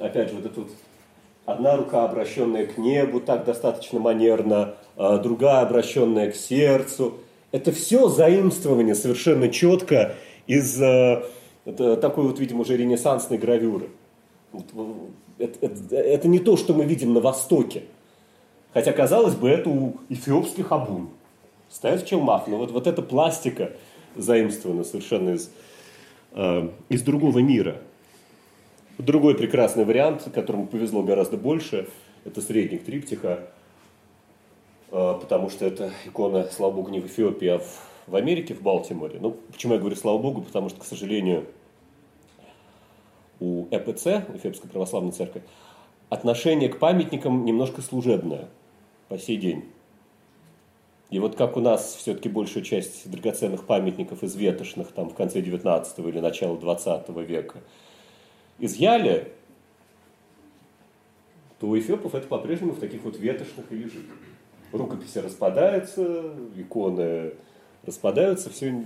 [0.00, 0.70] опять же, вот эта вот
[1.44, 7.18] одна рука, обращенная к небу, так достаточно манерно, э, другая, обращенная к сердцу.
[7.52, 10.16] Это все заимствование совершенно четко
[10.46, 11.22] из э,
[11.64, 13.88] это, такой вот, видимо, уже ренессансной гравюры.
[15.38, 17.84] Это, это, это не то, что мы видим на Востоке.
[18.72, 21.08] Хотя, казалось бы, это у эфиопских абун.
[21.70, 23.72] Стоят в челмах, но вот, вот эта пластика
[24.14, 25.50] заимствована совершенно из,
[26.32, 27.78] э, из другого мира.
[28.98, 31.88] Другой прекрасный вариант, которому повезло гораздо больше,
[32.24, 33.48] это средник триптиха,
[34.90, 38.62] э, потому что это икона, слава богу, не в Эфиопии, а в, в Америке, в
[38.62, 39.18] Балтиморе.
[39.20, 40.42] Ну, почему я говорю слава богу?
[40.42, 41.46] Потому что, к сожалению,
[43.40, 45.42] у ЭПЦ, Эфиопской православной церкви,
[46.08, 48.48] отношение к памятникам немножко служебное–
[49.08, 49.64] по сей день.
[51.10, 55.40] И вот как у нас все-таки большая часть драгоценных памятников из ветошных там в конце
[55.40, 57.60] 19 или начала 20 века
[58.58, 59.32] изъяли,
[61.60, 64.06] то у эфиопов это по-прежнему в таких вот ветошных и лежит.
[64.72, 67.34] Рукописи распадаются, иконы
[67.86, 68.82] распадаются, все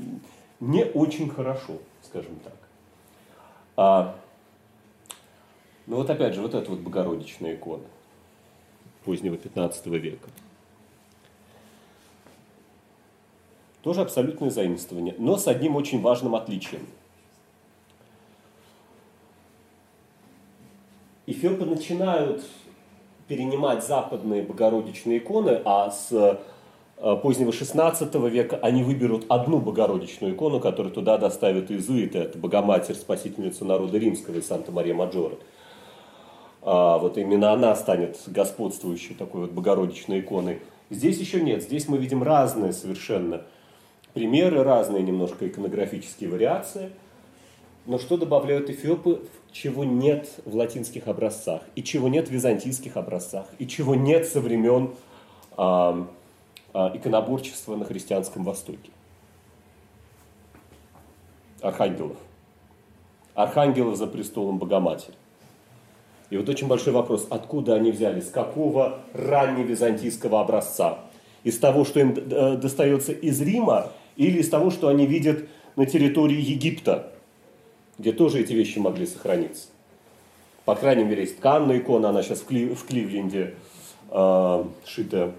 [0.61, 2.57] не очень хорошо, скажем так.
[3.77, 4.15] А,
[5.87, 7.85] ну вот опять же, вот эта вот Богородичная икона
[9.05, 10.29] позднего 15 века.
[13.83, 16.87] Тоже абсолютное заимствование, но с одним очень важным отличием.
[21.27, 22.45] Эфиопы начинают
[23.29, 26.39] перенимать западные богородичные иконы, а с
[26.99, 32.19] позднего 16 века они выберут одну богородичную икону, которую туда доставят иезуиты.
[32.19, 35.37] Это Богоматерь, спасительница народа римского из Санта-Мария-Маджора.
[36.63, 40.61] А, вот именно она станет господствующей такой вот богородичной иконой.
[40.91, 43.43] Здесь еще нет, здесь мы видим разные совершенно
[44.15, 46.91] примеры, разные немножко иконографические вариации.
[47.87, 49.23] Но что добавляют эфиопы,
[49.53, 54.41] чего нет в латинских образцах, и чего нет в византийских образцах, и чего нет со
[54.41, 54.91] времен
[55.57, 56.07] а,
[56.95, 58.91] иконоборчества на христианском Востоке?
[61.61, 62.17] Архангелов.
[63.35, 65.15] Архангелов за престолом Богоматери.
[66.31, 70.99] И вот очень большой вопрос, откуда они взялись, с какого ранневизантийского образца?
[71.43, 75.87] Из того, что им э, достается из Рима, или из того, что они видят на
[75.87, 77.13] территории Египта,
[77.99, 79.69] где тоже эти вещи могли сохраниться?
[80.65, 83.55] По крайней мере, есть тканная икона, она сейчас в, Кли, в Кливленде
[84.11, 85.33] э, шита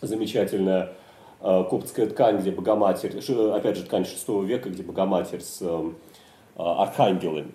[0.00, 0.92] замечательная
[1.40, 3.18] э, коптская ткань, где Богоматерь,
[3.52, 5.92] опять же, ткань 6 века, где Богоматерь с э,
[6.56, 7.52] архангелами.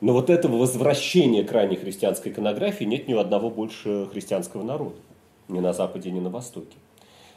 [0.00, 4.96] Но вот этого возвращения к ранней христианской иконографии нет ни у одного больше христианского народа.
[5.48, 6.76] Ни на Западе, ни на Востоке.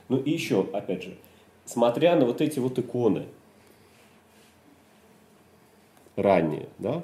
[0.09, 1.17] Ну и еще, опять же,
[1.65, 3.25] смотря на вот эти вот иконы,
[6.15, 7.01] ранние, да,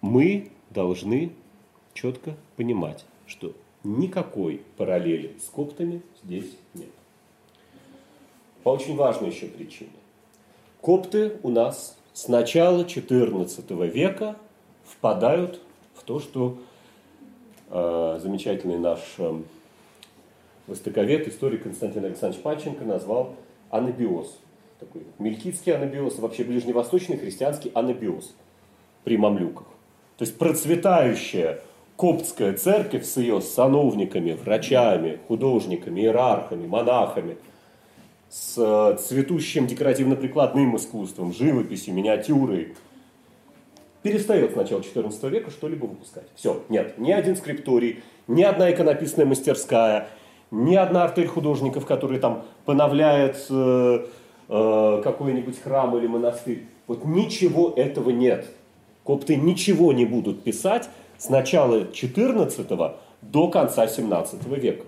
[0.00, 1.32] мы должны
[1.94, 3.54] четко понимать, что
[3.84, 6.90] никакой параллели с коптами здесь нет.
[8.62, 9.90] По очень важной еще причине.
[10.80, 14.36] Копты у нас с начала XIV века
[14.84, 15.60] впадают
[15.94, 16.58] в то, что
[17.70, 19.40] э, замечательный наш э,
[20.66, 23.34] востоковед, историк Константин Александрович Панченко назвал
[23.70, 24.38] анабиоз.
[24.78, 28.34] Такой мелькитский анабиоз, вообще ближневосточный христианский анабиоз
[29.04, 29.71] при мамлюках.
[30.22, 31.58] То есть процветающая
[31.96, 37.36] коптская церковь с ее сановниками, врачами, художниками, иерархами, монахами–
[38.32, 42.76] с э, цветущим декоративно-прикладным искусством, живописью, миниатюрой,
[44.02, 46.28] перестает с начала XIV века что-либо выпускать.
[46.36, 50.08] Все, нет, ни один скрипторий, ни одна иконописная мастерская,
[50.52, 54.06] ни одна артель художников, которые там поновляет э,
[54.48, 56.66] э, какой-нибудь храм или монастырь.
[56.86, 58.46] Вот ничего этого нет.
[59.04, 60.88] Копты ничего не будут писать
[61.18, 64.84] с начала XIV до конца XVII века.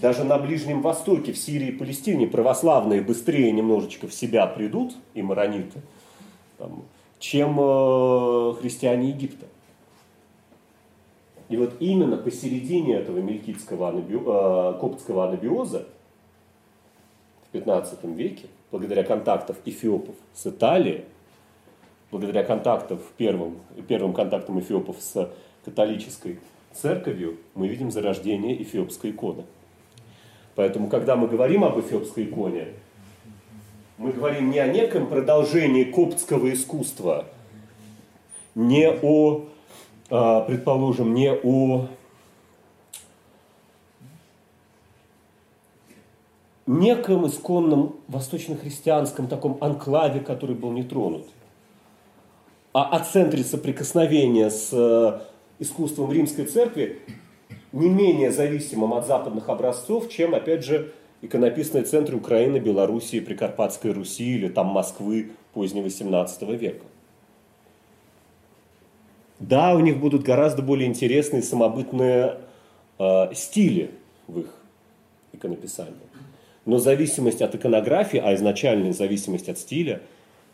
[0.00, 5.22] Даже на Ближнем Востоке, в Сирии и Палестине православные быстрее немножечко в себя придут, и
[5.22, 5.80] марониты,
[7.18, 9.46] чем э, христиане Египта.
[11.48, 14.16] И вот именно посередине этого мелькитского анаби...
[14.16, 15.86] э, коптского анабиоза
[17.48, 21.06] в 15 веке, благодаря контактам эфиопов с Италией,
[22.10, 23.56] благодаря контактам, первым,
[23.88, 25.30] первым контактам эфиопов с
[25.64, 26.40] католической
[26.74, 29.44] церковью, мы видим зарождение эфиопской иконы.
[30.56, 32.68] Поэтому, когда мы говорим об эфиопской иконе,
[33.96, 37.24] мы говорим не о неком продолжении коптского искусства,
[38.54, 39.46] не о,
[40.10, 41.88] а, предположим, не о
[46.66, 51.26] неком исконном восточно-христианском таком анклаве, который был не тронут,
[52.72, 55.20] а о центре соприкосновения с э,
[55.58, 57.00] искусством римской церкви,
[57.72, 60.92] не менее зависимым от западных образцов, чем, опять же,
[61.22, 66.84] иконописные центры Украины, Белоруссии, Прикарпатской Руси или там Москвы позднего 17 века.
[69.38, 72.40] Да, у них будут гораздо более интересные самобытные
[72.98, 73.90] э, стили
[74.26, 74.54] в их
[75.32, 75.94] иконописании.
[76.66, 80.02] Но зависимость от иконографии, а изначальная зависимость от стиля,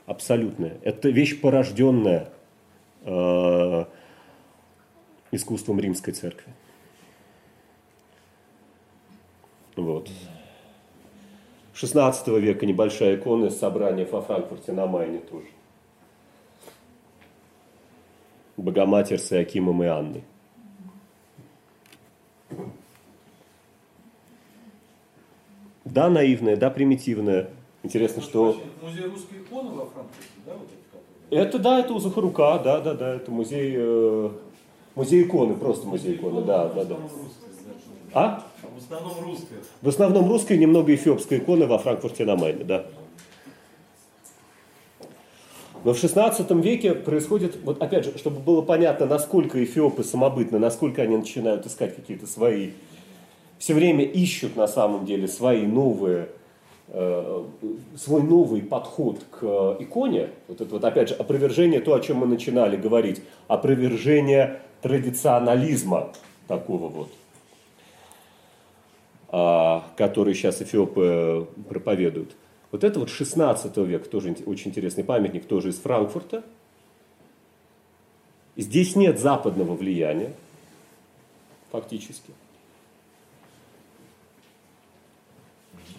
[0.06, 0.76] абсолютная.
[0.82, 2.28] Это вещь, порожденная
[3.04, 3.84] э,
[5.30, 6.52] искусством римской церкви.
[9.74, 10.10] Вот.
[11.72, 15.46] 16 века небольшая икона из собрания во Франкфурте на Майне тоже.
[18.58, 20.24] Богоматерь с Иакимом и Анной.
[25.92, 27.50] Да, наивная, да, примитивная.
[27.82, 28.56] Интересно, что...
[28.80, 30.52] Музей русской иконы во Франкфурте, да?
[30.54, 30.68] Вот
[31.30, 34.30] это, это, да, это у Захарука, да, да, да, это музей, э,
[34.94, 36.96] музей иконы, просто музей иконы, да, да, да.
[38.14, 38.46] А?
[38.62, 39.58] В основном русская.
[39.82, 42.86] В основном русская, немного эфиопская икона во Франкфурте на Майне, да.
[45.84, 51.02] Но в 16 веке происходит, вот опять же, чтобы было понятно, насколько эфиопы самобытны, насколько
[51.02, 52.70] они начинают искать какие-то свои,
[53.62, 56.30] все время ищут на самом деле свои новые,
[56.88, 57.44] э,
[57.96, 60.30] свой новый подход к иконе.
[60.48, 66.12] Вот это вот опять же опровержение, то, о чем мы начинали говорить, опровержение традиционализма
[66.48, 67.08] такого вот.
[69.28, 72.34] А, который сейчас эфиопы э, проповедуют.
[72.72, 76.42] Вот это вот 16 век, тоже очень интересный памятник, тоже из Франкфурта.
[78.56, 80.32] Здесь нет западного влияния,
[81.70, 82.32] фактически.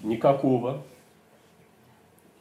[0.01, 0.81] Никакого.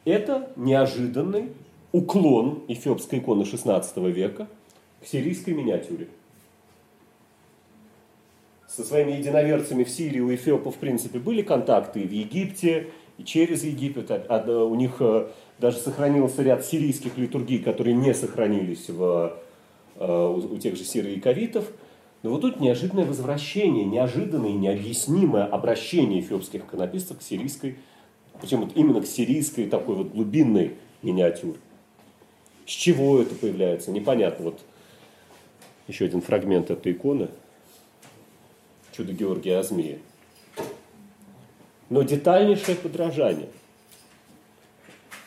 [0.05, 1.51] Это неожиданный
[1.93, 4.49] уклон эфиопской иконы XVI века
[5.03, 6.09] к сирийской миниатюре.
[8.67, 12.89] Со своими единоверцами в Сирии у эфиопов, в принципе, были контакты и в Египте,
[13.19, 14.11] и через Египет.
[14.11, 19.37] У них э, даже сохранился ряд сирийских литургий, которые не сохранились в,
[19.97, 21.71] э, у тех же сирояковитов.
[22.23, 27.77] Но вот тут неожиданное возвращение, неожиданное, необъяснимое обращение эфиопских иконописцев к сирийской,
[28.41, 31.59] причем вот именно к сирийской такой вот глубинной миниатюре.
[32.65, 34.47] С чего это появляется, непонятно.
[34.47, 34.61] Вот
[35.89, 37.29] еще один фрагмент этой иконы.
[38.97, 39.99] Чудо Георгия Азмия.
[41.91, 43.49] Но детальнейшее подражание.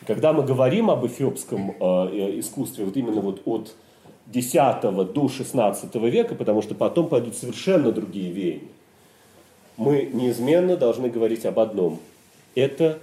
[0.06, 3.74] Когда мы говорим об эфиопском э, искусстве, вот именно вот от
[4.32, 8.68] X до XVI века, потому что потом пойдут совершенно другие веяния,
[9.76, 12.00] мы неизменно должны говорить об одном.
[12.54, 12.98] Это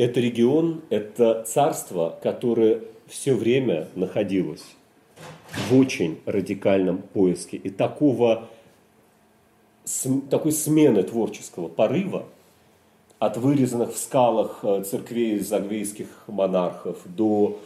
[0.00, 4.64] Это регион, это царство, которое все время находилось
[5.52, 7.58] в очень радикальном поиске.
[7.58, 8.48] И такого,
[10.30, 12.24] такой смены творческого порыва
[13.20, 17.58] от вырезанных в скалах э, церквей загвейских монархов до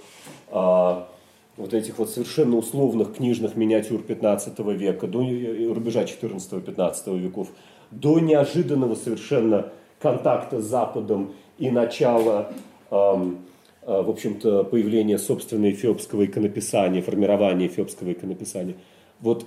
[0.50, 1.08] а,
[1.56, 7.48] вот этих вот совершенно условных книжных миниатюр 15 века, до рубежа 14-15 веков,
[7.92, 9.70] до неожиданного совершенно
[10.00, 12.52] контакта с Западом и начало,
[12.90, 13.38] эм,
[13.82, 18.74] э, в общем-то, появления собственного эфиопского иконописания, формирования эфиопского иконописания.
[19.20, 19.46] Вот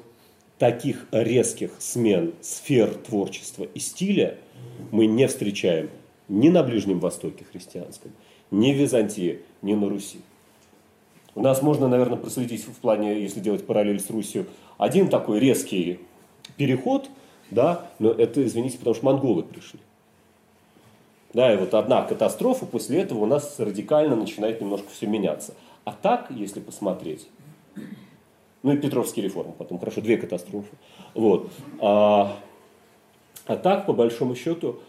[0.57, 4.37] таких резких смен сфер творчества и стиля
[4.91, 5.89] мы не встречаем
[6.29, 8.11] ни на Ближнем Востоке христианском,
[8.51, 10.19] ни в Византии, ни на Руси.
[11.35, 14.47] У нас можно, наверное, проследить в плане, если делать параллель с Русью,
[14.77, 15.99] один такой резкий
[16.55, 17.09] переход,
[17.51, 19.79] да, но это, извините, потому что монголы пришли.
[21.33, 25.53] Да, и вот одна катастрофа, после этого у нас радикально начинает немножко все меняться.
[25.83, 27.27] А так, если посмотреть,
[28.63, 30.75] ну и Петровские реформы потом, хорошо, две катастрофы.
[31.13, 31.51] Вот.
[31.79, 32.35] А,
[33.45, 34.79] а так, по большому счету,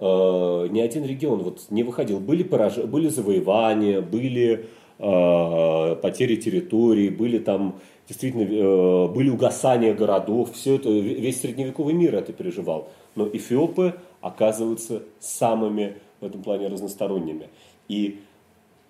[0.00, 2.20] э, ни один регион вот не выходил.
[2.20, 2.76] Были, пораж...
[2.78, 4.66] были завоевания, были
[4.98, 12.14] э, потери территорий, были там действительно э, были угасания городов, все это, весь средневековый мир
[12.14, 12.88] это переживал.
[13.14, 17.48] Но эфиопы оказываются самыми в этом плане разносторонними.
[17.88, 18.20] И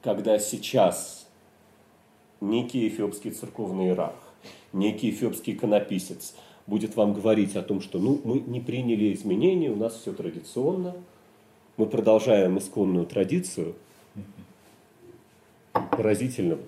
[0.03, 1.29] когда сейчас
[2.41, 4.15] некий эфиопский церковный иерарх,
[4.73, 6.35] некий эфиопский иконописец
[6.67, 10.95] будет вам говорить о том, что ну, мы не приняли изменения, у нас все традиционно,
[11.77, 13.75] мы продолжаем исконную традицию,
[15.91, 16.59] поразительно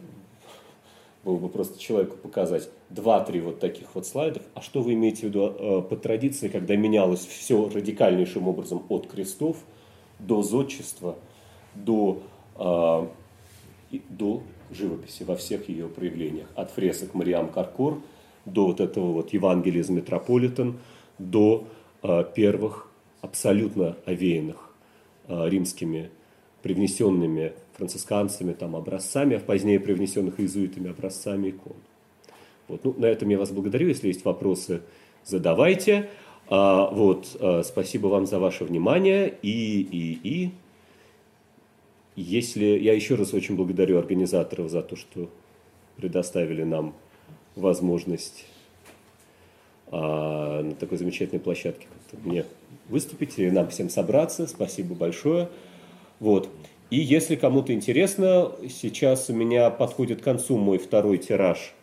[1.25, 4.45] было бы просто человеку показать два-три вот таких вот слайдов.
[4.55, 9.09] А что вы имеете в виду э, по традиции, когда менялось все радикальнейшим образом от
[9.09, 9.57] крестов
[10.21, 11.17] до зодчества,
[11.75, 12.23] до,
[12.55, 16.47] э, до живописи во всех ее проявлениях.
[16.55, 17.99] От фресок Мариам Каркор
[18.47, 20.79] до вот этого вот Евангелия из Метрополитен,
[21.19, 21.67] до
[22.03, 22.89] э, первых
[23.21, 24.73] абсолютно овеянных
[25.29, 26.11] э, римскими
[26.63, 31.77] привнесенными францисканцами там, образцами, а позднее привнесенных иезуитами образцами икон.
[32.69, 32.85] Вот.
[32.85, 33.89] Ну, на этом я вас благодарю.
[33.89, 34.83] Если есть вопросы,
[35.25, 36.09] задавайте.
[36.49, 39.35] А, вот, а, спасибо вам за ваше внимание.
[39.43, 40.51] И, и, и
[42.17, 45.31] если я еще раз очень благодарю организаторов за то, что
[45.97, 46.95] предоставили нам
[47.57, 48.45] возможность
[49.91, 51.87] а, на такой замечательной площадке
[52.23, 52.45] мне
[52.89, 54.47] выступить и нам всем собраться.
[54.47, 55.49] Спасибо большое.
[56.21, 56.49] Вот.
[56.91, 61.75] И если кому-то интересно, сейчас у меня подходит к концу мой второй тираж,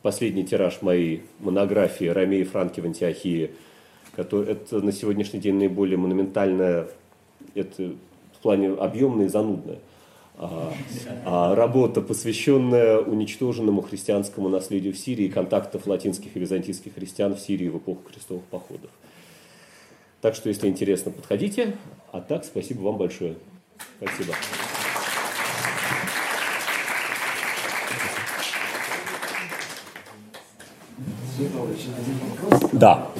[0.00, 3.50] последний тираж моей монографии «Ромеи Франки в Антиохии»,
[4.16, 6.88] который, это на сегодняшний день наиболее монументальная,
[7.54, 7.92] это
[8.34, 9.80] в плане объемная и занудная
[10.42, 10.72] а,
[11.26, 17.68] а работа, посвященная уничтоженному христианскому наследию в Сирии, контактов латинских и византийских христиан в Сирии
[17.68, 18.90] в эпоху крестовых походов.
[20.22, 21.76] Так что, если интересно, подходите.
[22.10, 23.36] А так, спасибо вам большое.
[23.98, 24.34] Спасибо.
[32.72, 33.10] Да.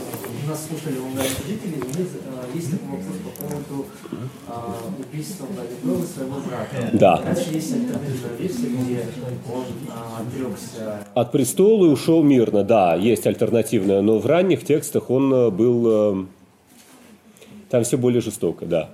[0.51, 6.05] Нас слушали онлайн родители, у них э, есть такой вопрос по поводу э, убийства Владимира
[6.05, 6.91] своего брата.
[6.93, 7.19] Да.
[7.19, 9.07] Дальше есть альтернативная версия, где
[9.49, 11.07] он э, отрекся.
[11.15, 15.85] От престола и ушел мирно, да, есть альтернативная, но в ранних текстах он э, был...
[15.87, 16.25] Э,
[17.71, 18.91] там все более жестоко, да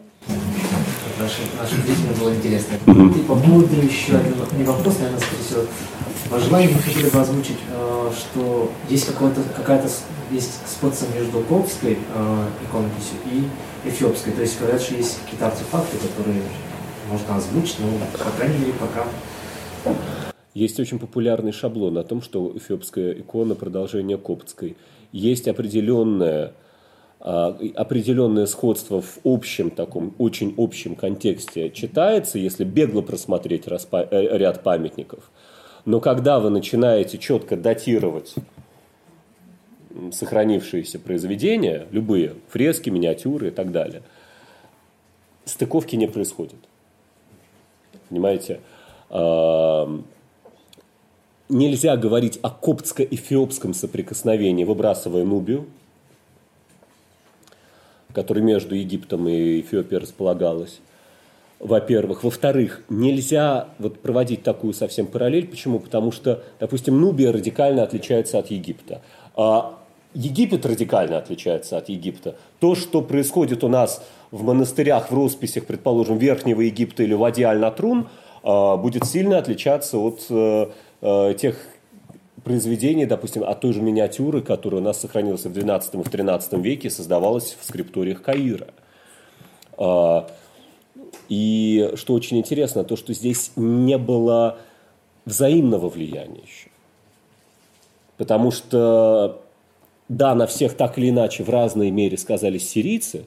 [1.18, 2.74] нашим, нашим зрителям было интересно.
[2.86, 3.20] Mm-hmm.
[3.20, 5.62] И по поводу еще один не вопрос, наверное, скорее всего,
[6.30, 9.88] По желанию мы хотели бы озвучить, э, что есть какая-то
[10.30, 14.32] есть сходство между коптской э, иконописью и эфиопской.
[14.32, 16.42] То есть говорят, что есть какие-то артефакты, которые
[17.10, 19.04] можно озвучить, но, по крайней мере, пока
[20.54, 24.78] есть очень популярный шаблон о том, что эфиопская икона– продолжение коптской.
[25.12, 26.54] Есть определенное,
[27.20, 34.62] а, определенное сходство в общем таком, очень общем контексте читается, если бегло просмотреть э, ряд
[34.62, 35.30] памятников.
[35.86, 38.34] Но когда вы начинаете четко датировать
[40.12, 44.02] сохранившиеся произведения, любые, фрески, миниатюры и так далее,
[45.46, 46.58] стыковки не происходит.
[48.10, 48.60] Понимаете?
[51.48, 55.66] нельзя говорить о коптско-эфиопском соприкосновении, выбрасывая Нубию,
[58.12, 60.80] который между Египтом и Эфиопией располагалась.
[61.58, 62.22] Во-первых.
[62.22, 65.48] Во-вторых, нельзя вот проводить такую совсем параллель.
[65.48, 65.78] Почему?
[65.78, 69.00] Потому что, допустим, Нубия радикально отличается от Египта.
[69.34, 69.78] А
[70.12, 72.36] Египет радикально отличается от Египта.
[72.60, 78.08] То, что происходит у нас в монастырях, в росписях, предположим, Верхнего Египта или Вади Аль-Натрун,
[78.42, 80.68] а, будет сильно отличаться от э,
[81.02, 81.58] э, тех
[82.44, 86.60] произведений, допустим, от той же миниатюры, которая у нас сохранилась в XII и в XIII
[86.62, 88.68] веке, создавалась в скрипториях Каира.
[91.28, 94.58] И что очень интересно, то, что здесь не было
[95.24, 96.70] взаимного влияния еще.
[98.16, 99.42] Потому что,
[100.08, 103.24] да, на всех так или иначе в разной мере сказались сирийцы,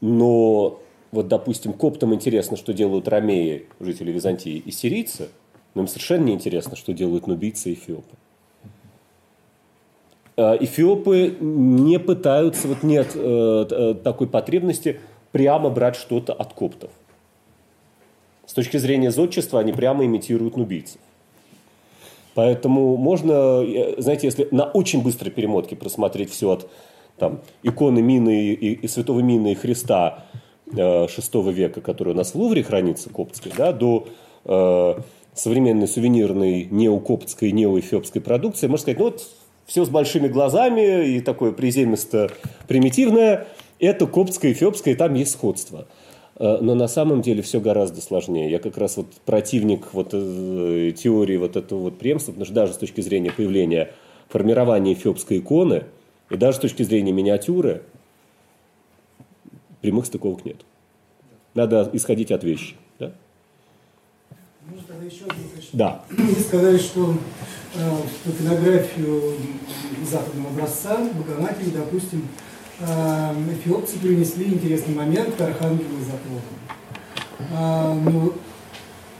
[0.00, 0.80] но
[1.10, 5.28] вот, допустим, коптам интересно, что делают ромеи, жители Византии, и сирийцы,
[5.74, 8.16] но им совершенно не интересно, что делают нубийцы и эфиопы.
[10.36, 15.00] А эфиопы не пытаются, вот нет э, э, такой потребности
[15.30, 16.90] прямо брать что-то от коптов.
[18.46, 21.00] С точки зрения зодчества они прямо имитируют нубийцев.
[22.34, 26.70] Поэтому можно, э, знаете, если на очень быстрой перемотке просмотреть все от
[27.18, 30.24] там, иконы Мины и, и святого Мины и Христа
[30.74, 34.08] э, века, который у нас в Лувре хранится, коптской, да, до
[34.44, 34.94] э,
[35.34, 39.28] современной сувенирной неокоптской, неоэфиопской продукции, можно сказать, ну вот
[39.72, 42.30] все с большими глазами и такое приземисто
[42.68, 43.46] примитивное,
[43.78, 45.88] это коптское, эфиопское, и там есть сходство.
[46.36, 48.50] Э, но на самом деле все гораздо сложнее.
[48.50, 52.74] Я как раз вот противник вот э, теории вот этого вот преемства, потому что даже
[52.74, 53.94] с точки зрения появления
[54.28, 55.84] формирования эфиопской иконы,
[56.28, 57.80] и даже с точки зрения миниатюры,
[59.80, 60.66] прямых стыковок нет.
[61.54, 62.74] Надо исходить от вещи.
[64.70, 65.70] Может, тогда еще один уточнение?
[65.72, 66.04] Да.
[66.10, 67.14] Вы сказали, что
[67.74, 69.34] э, фотографию
[70.08, 72.28] западного образца Богоматери, допустим,
[72.80, 76.42] э, эфиопцы принесли интересный момент к Архангелу и Заплоту.
[77.50, 78.34] Э, ну,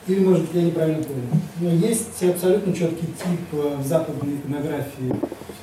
[0.06, 1.28] или, может быть, я неправильно понял.
[1.60, 5.12] Но есть абсолютно четкий тип э, в западной иконографии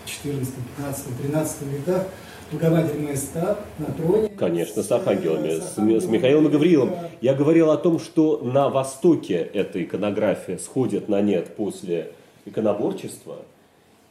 [0.06, 2.06] в 14, 15, 13 веках–
[2.52, 4.30] Богоматерь Маэстат на троне.
[4.30, 6.92] Конечно, с архангелами, с, с, с Михаилом и Гавриилом.
[7.22, 12.12] Я говорил о том, что на Востоке эта иконография сходит на нет после
[12.46, 13.38] иконоборчества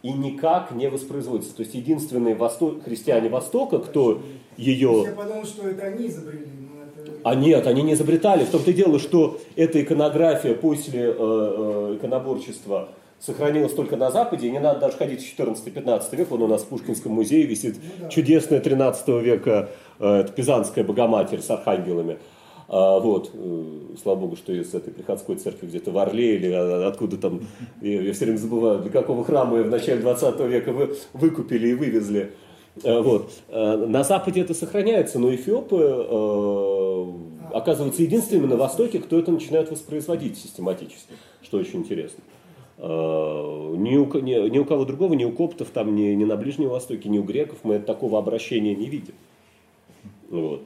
[0.02, 1.56] и никак не воспроизводится.
[1.56, 4.22] То есть единственные восток, христиане Востока, кто
[4.56, 5.04] ее...
[5.04, 6.46] Я подумал, что это они изобрели.
[7.24, 8.44] А нет, они не изобретали.
[8.44, 12.90] В том-то и дело, что эта иконография после э, э, иконоборчества
[13.20, 16.62] сохранилось только на Западе, и не надо даже ходить в 14-15 век, он у нас
[16.62, 22.18] в Пушкинском музее висит, ну, чудесная 13 века э, это Пизанская Богоматерь с архангелами.
[22.70, 23.64] А, вот, э,
[24.02, 27.40] слава богу, что из этой приходской церкви где-то в Орле или откуда там,
[27.80, 31.74] я, я все время забываю, для какого храма в начале 20 века вы, выкупили и
[31.74, 32.32] вывезли.
[32.84, 33.32] А, вот.
[33.48, 39.70] А, на Западе это сохраняется, но эфиопы э, оказываются единственными на Востоке, кто это начинает
[39.70, 42.22] воспроизводить систематически, что очень интересно.
[42.80, 46.36] Э, ни у, ни, ни у кого другого, ни у коптов, там, ни, ни на
[46.36, 49.14] Ближнем Востоке, ни у греков мы такого обращения не видим.
[50.30, 50.62] Вот.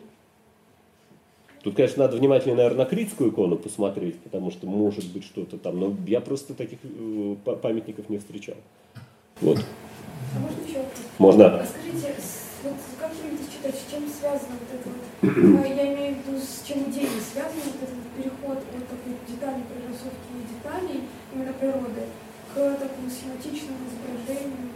[1.63, 5.79] Тут, конечно, надо внимательнее, наверное, на критскую икону посмотреть, потому что может быть что-то там,
[5.79, 8.57] но я просто таких э, памятников не встречал.
[9.41, 9.59] Вот.
[10.37, 10.85] А можно еще?
[11.19, 11.61] Можно.
[11.61, 12.15] А скажите,
[12.63, 16.39] вот как вы это считаете, с чем связано вот это вот, я имею в виду,
[16.39, 21.01] с чем идеей связан вот этот переход от такой деталей прорисовки деталей
[21.35, 22.07] именно природы
[22.55, 24.71] к такому схематичному изображению.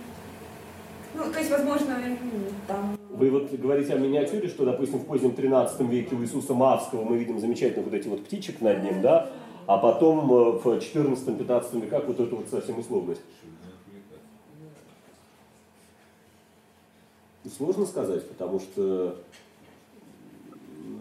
[1.15, 2.99] Ну, то есть, возможно, ну, там...
[3.11, 7.17] Вы вот говорите о миниатюре, что, допустим, в позднем 13 веке у Иисуса Мавского мы
[7.17, 9.31] видим замечательно вот эти вот птичек над ним, да,
[9.67, 13.23] а потом э, в 14-15 веках вот эту вот совсем условность.
[17.55, 19.17] Сложно сказать, потому что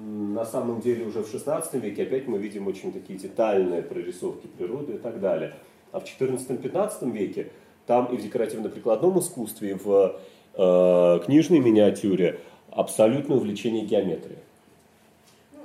[0.05, 4.93] на самом деле уже в XVI веке опять мы видим очень такие детальные прорисовки природы
[4.93, 5.55] и так далее.
[5.91, 7.51] А в XIV-XV веке
[7.87, 10.19] там и в декоративно-прикладном искусстве, и в
[10.53, 12.39] э, книжной миниатюре
[12.69, 14.39] абсолютное увлечение геометрией.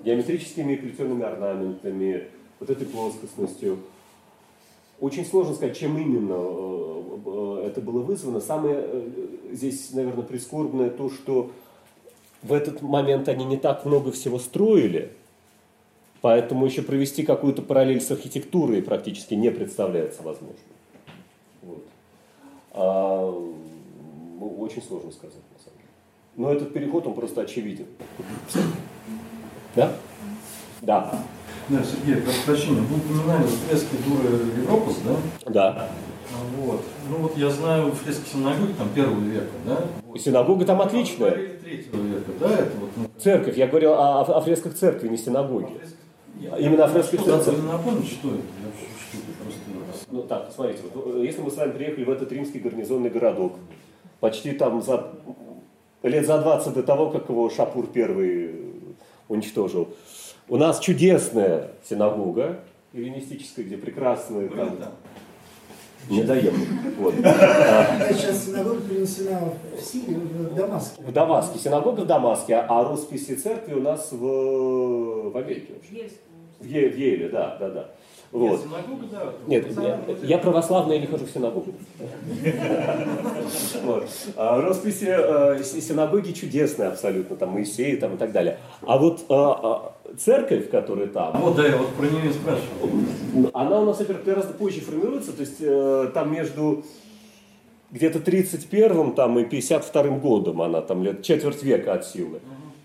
[0.04, 2.28] Геометрическими плетеными орнаментами,
[2.58, 3.78] вот этой плоскостностью.
[5.00, 8.40] Очень сложно сказать, чем именно э, э, это было вызвано.
[8.40, 9.10] Самое э,
[9.52, 11.50] здесь, наверное, прискорбное то, что
[12.42, 15.10] в этот момент они не так много всего строили,
[16.20, 20.58] поэтому еще провести какую-то параллель с архитектурой практически не представляется возможным.
[21.62, 21.84] Вот.
[22.72, 23.30] А,
[24.38, 25.88] ну, очень сложно сказать, на самом деле.
[26.36, 27.86] Но этот переход, он просто очевиден.
[29.74, 29.94] Да?
[30.82, 31.24] Да.
[31.70, 35.50] Да, Сергей, прошу прощения, вы упоминали фрески Дуры Европас, да?
[35.50, 35.88] Да.
[36.58, 36.82] Вот.
[37.08, 39.84] Ну вот я знаю фрески синагоги там первого века, да?
[40.04, 40.20] Вот.
[40.20, 41.30] Синагога там отличная.
[41.62, 42.50] Третьего века, да?
[42.54, 45.68] Это вот, ну, Церковь, я говорил о, о фресках церкви, не синагоги.
[46.40, 47.60] Я- Именно о фресках Что, церкви.
[47.60, 48.38] Вы напомните, что это?
[48.38, 50.06] Что это просто...
[50.10, 53.52] Ну так, смотрите, вот, э, если мы с вами приехали в этот римский гарнизонный городок,
[54.18, 55.06] почти там за
[56.02, 58.54] лет за 20 до того, как его Шапур первый
[59.28, 59.88] уничтожил,
[60.50, 62.58] у нас чудесная синагога
[62.92, 64.76] эллинистическая, где прекрасные Были там...
[64.76, 64.92] там?
[66.08, 66.58] Не доехал.
[66.98, 67.14] Вот.
[67.22, 69.38] А, Сейчас синагога перенесена
[69.78, 70.98] в Сирию, в Дамаск.
[70.98, 71.58] В Дамаске.
[71.58, 75.74] Синагога в Дамаске, а росписи церкви у нас в, в Америке.
[76.58, 77.90] В, Е- в Еле, да, да, да.
[78.32, 78.50] Вот.
[78.50, 79.32] Нет, синагога, да.
[79.46, 79.66] Нет,
[80.22, 81.74] я, я православный, я не хожу в синагогу.
[83.84, 84.08] Вот.
[84.36, 88.58] А Росписи э, синагоги чудесные абсолютно, там Моисей там, и так далее.
[88.82, 93.50] А вот э, э, церковь, которая там, Вот, да, я вот про нее спрашивал.
[93.52, 96.84] она у нас, во-первых, гораздо позже формируется, то есть э, там между
[97.90, 102.40] где-то 31-м там, и 52-м годом она там лет четверть века от силы.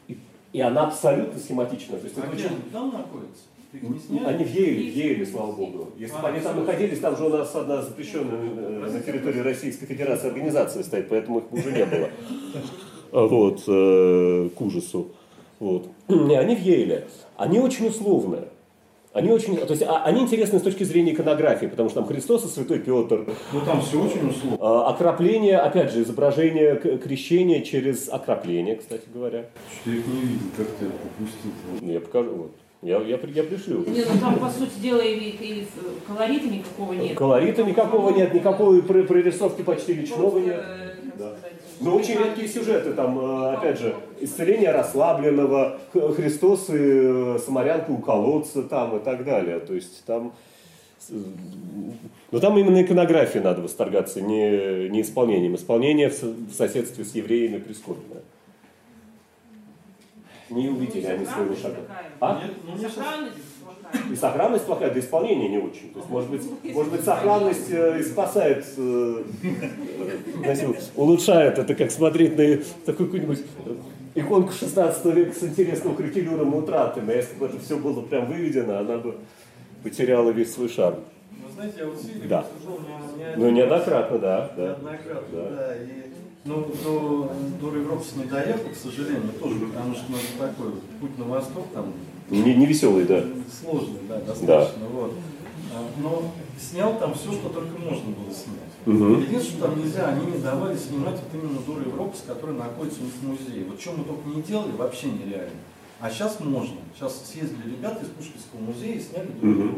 [0.07, 0.17] И,
[0.53, 1.97] и она абсолютно схематична.
[1.97, 4.25] То есть это А где очень- они там сняли?
[4.25, 5.89] Они в Еле, в Еле, слава богу.
[5.97, 9.85] Если бы они там находились, там же у нас одна запрещенная э, на территории Российской
[9.85, 12.09] Федерации организация стоит, поэтому их уже не было.
[13.11, 15.07] Вот, э, к ужасу.
[15.65, 15.87] Вот.
[16.09, 17.07] Не, они в Еле.
[17.37, 18.49] Они очень условные.
[19.13, 22.43] Они очень, то есть а- они интересны с точки зрения иконографии, потому что там Христос
[22.45, 24.57] и Святой Петр, Ну там все очень условно.
[24.59, 29.45] А, окропление, опять же, изображение крещения через окропление, кстати говоря.
[29.81, 31.89] Что я их не видел, как ты пропустил?
[31.93, 32.51] Я покажу, вот.
[32.81, 33.85] Я, я, я пришлю.
[33.87, 35.67] Нет, ну там, по сути дела, и, и
[36.05, 37.17] колорита никакого нет.
[37.17, 40.63] Колорита никакого нет, никакой пр- прорисовки почти личного нет.
[41.17, 41.33] Да.
[41.81, 47.97] Но очень редкие сюжеты, там, э, опять же, исцеление расслабленного, Христос и э, самарянка у
[47.97, 49.59] колодца там и так далее.
[49.59, 50.33] То есть там...
[52.31, 55.55] Но там именно иконографией надо восторгаться, не, не исполнением.
[55.55, 58.21] Исполнение в, со- в соседстве с евреями прискорбное.
[60.49, 61.81] Не увидели они своего шага.
[62.19, 62.41] А?
[62.41, 63.29] Нет, ну,
[64.11, 65.91] И сохранность плохая, да исполнение не очень.
[65.91, 66.41] То есть, может быть,
[66.73, 71.57] может быть сохранность э, и спасает, э, э, знаете, улучшает.
[71.59, 73.43] Это как смотреть на такую какую-нибудь
[74.15, 77.13] иконку 16 века с интересным кракелюром и утратами.
[77.13, 79.15] А если бы это все было прям выведено, она бы
[79.83, 80.97] потеряла весь свой шарм.
[81.31, 82.45] Вы знаете, я вот Сирию Да.
[82.61, 84.51] служил не, не Ну, неоднократно, да.
[84.57, 84.63] да.
[84.67, 85.49] Неоднократно, Да.
[85.49, 85.75] да.
[85.75, 85.87] И,
[86.45, 87.31] ну, до,
[87.61, 91.93] до Европы не доехал, к сожалению, тоже, потому что ну, такой путь на восток, там,
[92.29, 93.23] Не, не веселый, да.
[93.61, 95.13] сложный, да, достаточно, вот.
[95.73, 98.73] А, Но снял там все, что только можно было снять.
[98.85, 99.21] Мгм.
[99.21, 103.05] Единственное, что там нельзя, они не давали снимать вот именно Дура Европас, который находится у
[103.05, 103.65] них в музее.
[103.69, 105.51] Вот что мы только не делали, вообще нереально.
[105.99, 106.75] А сейчас можно.
[106.95, 109.71] Сейчас съездили ребята из Пушкинского музея и сняли будет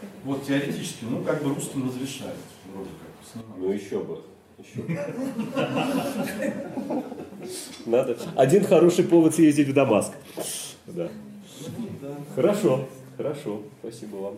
[0.00, 2.36] как- Вот теоретически, ну как бы русским разрешают
[2.72, 3.58] вроде как снимать.
[3.58, 4.20] Ну еще бы.
[4.58, 4.82] Еще.
[7.86, 8.16] Надо.
[8.36, 10.12] Один хороший повод съездить в Дамаск.
[10.86, 11.08] Да.
[12.34, 13.62] Хорошо, хорошо.
[13.80, 14.34] Спасибо вам.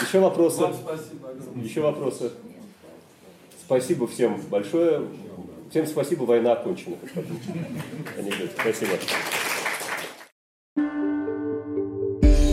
[0.00, 0.60] Еще вопросы?
[0.60, 1.64] Вам спасибо огромное.
[1.64, 2.30] Еще вопросы?
[3.64, 5.02] Спасибо всем большое.
[5.70, 6.96] Всем спасибо, война окончена.
[8.60, 8.92] Спасибо.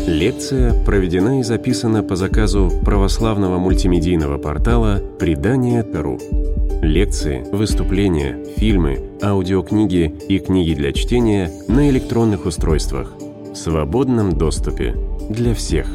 [0.08, 6.65] Лекция проведена и записана по заказу православного мультимедийного портала «Предание.ру».
[6.86, 14.95] Лекции, выступления, фильмы, аудиокниги и книги для чтения на электронных устройствах в свободном доступе
[15.28, 15.88] для всех.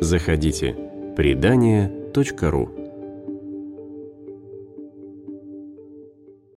[0.00, 0.74] Заходите.
[1.16, 2.81] Предание.ру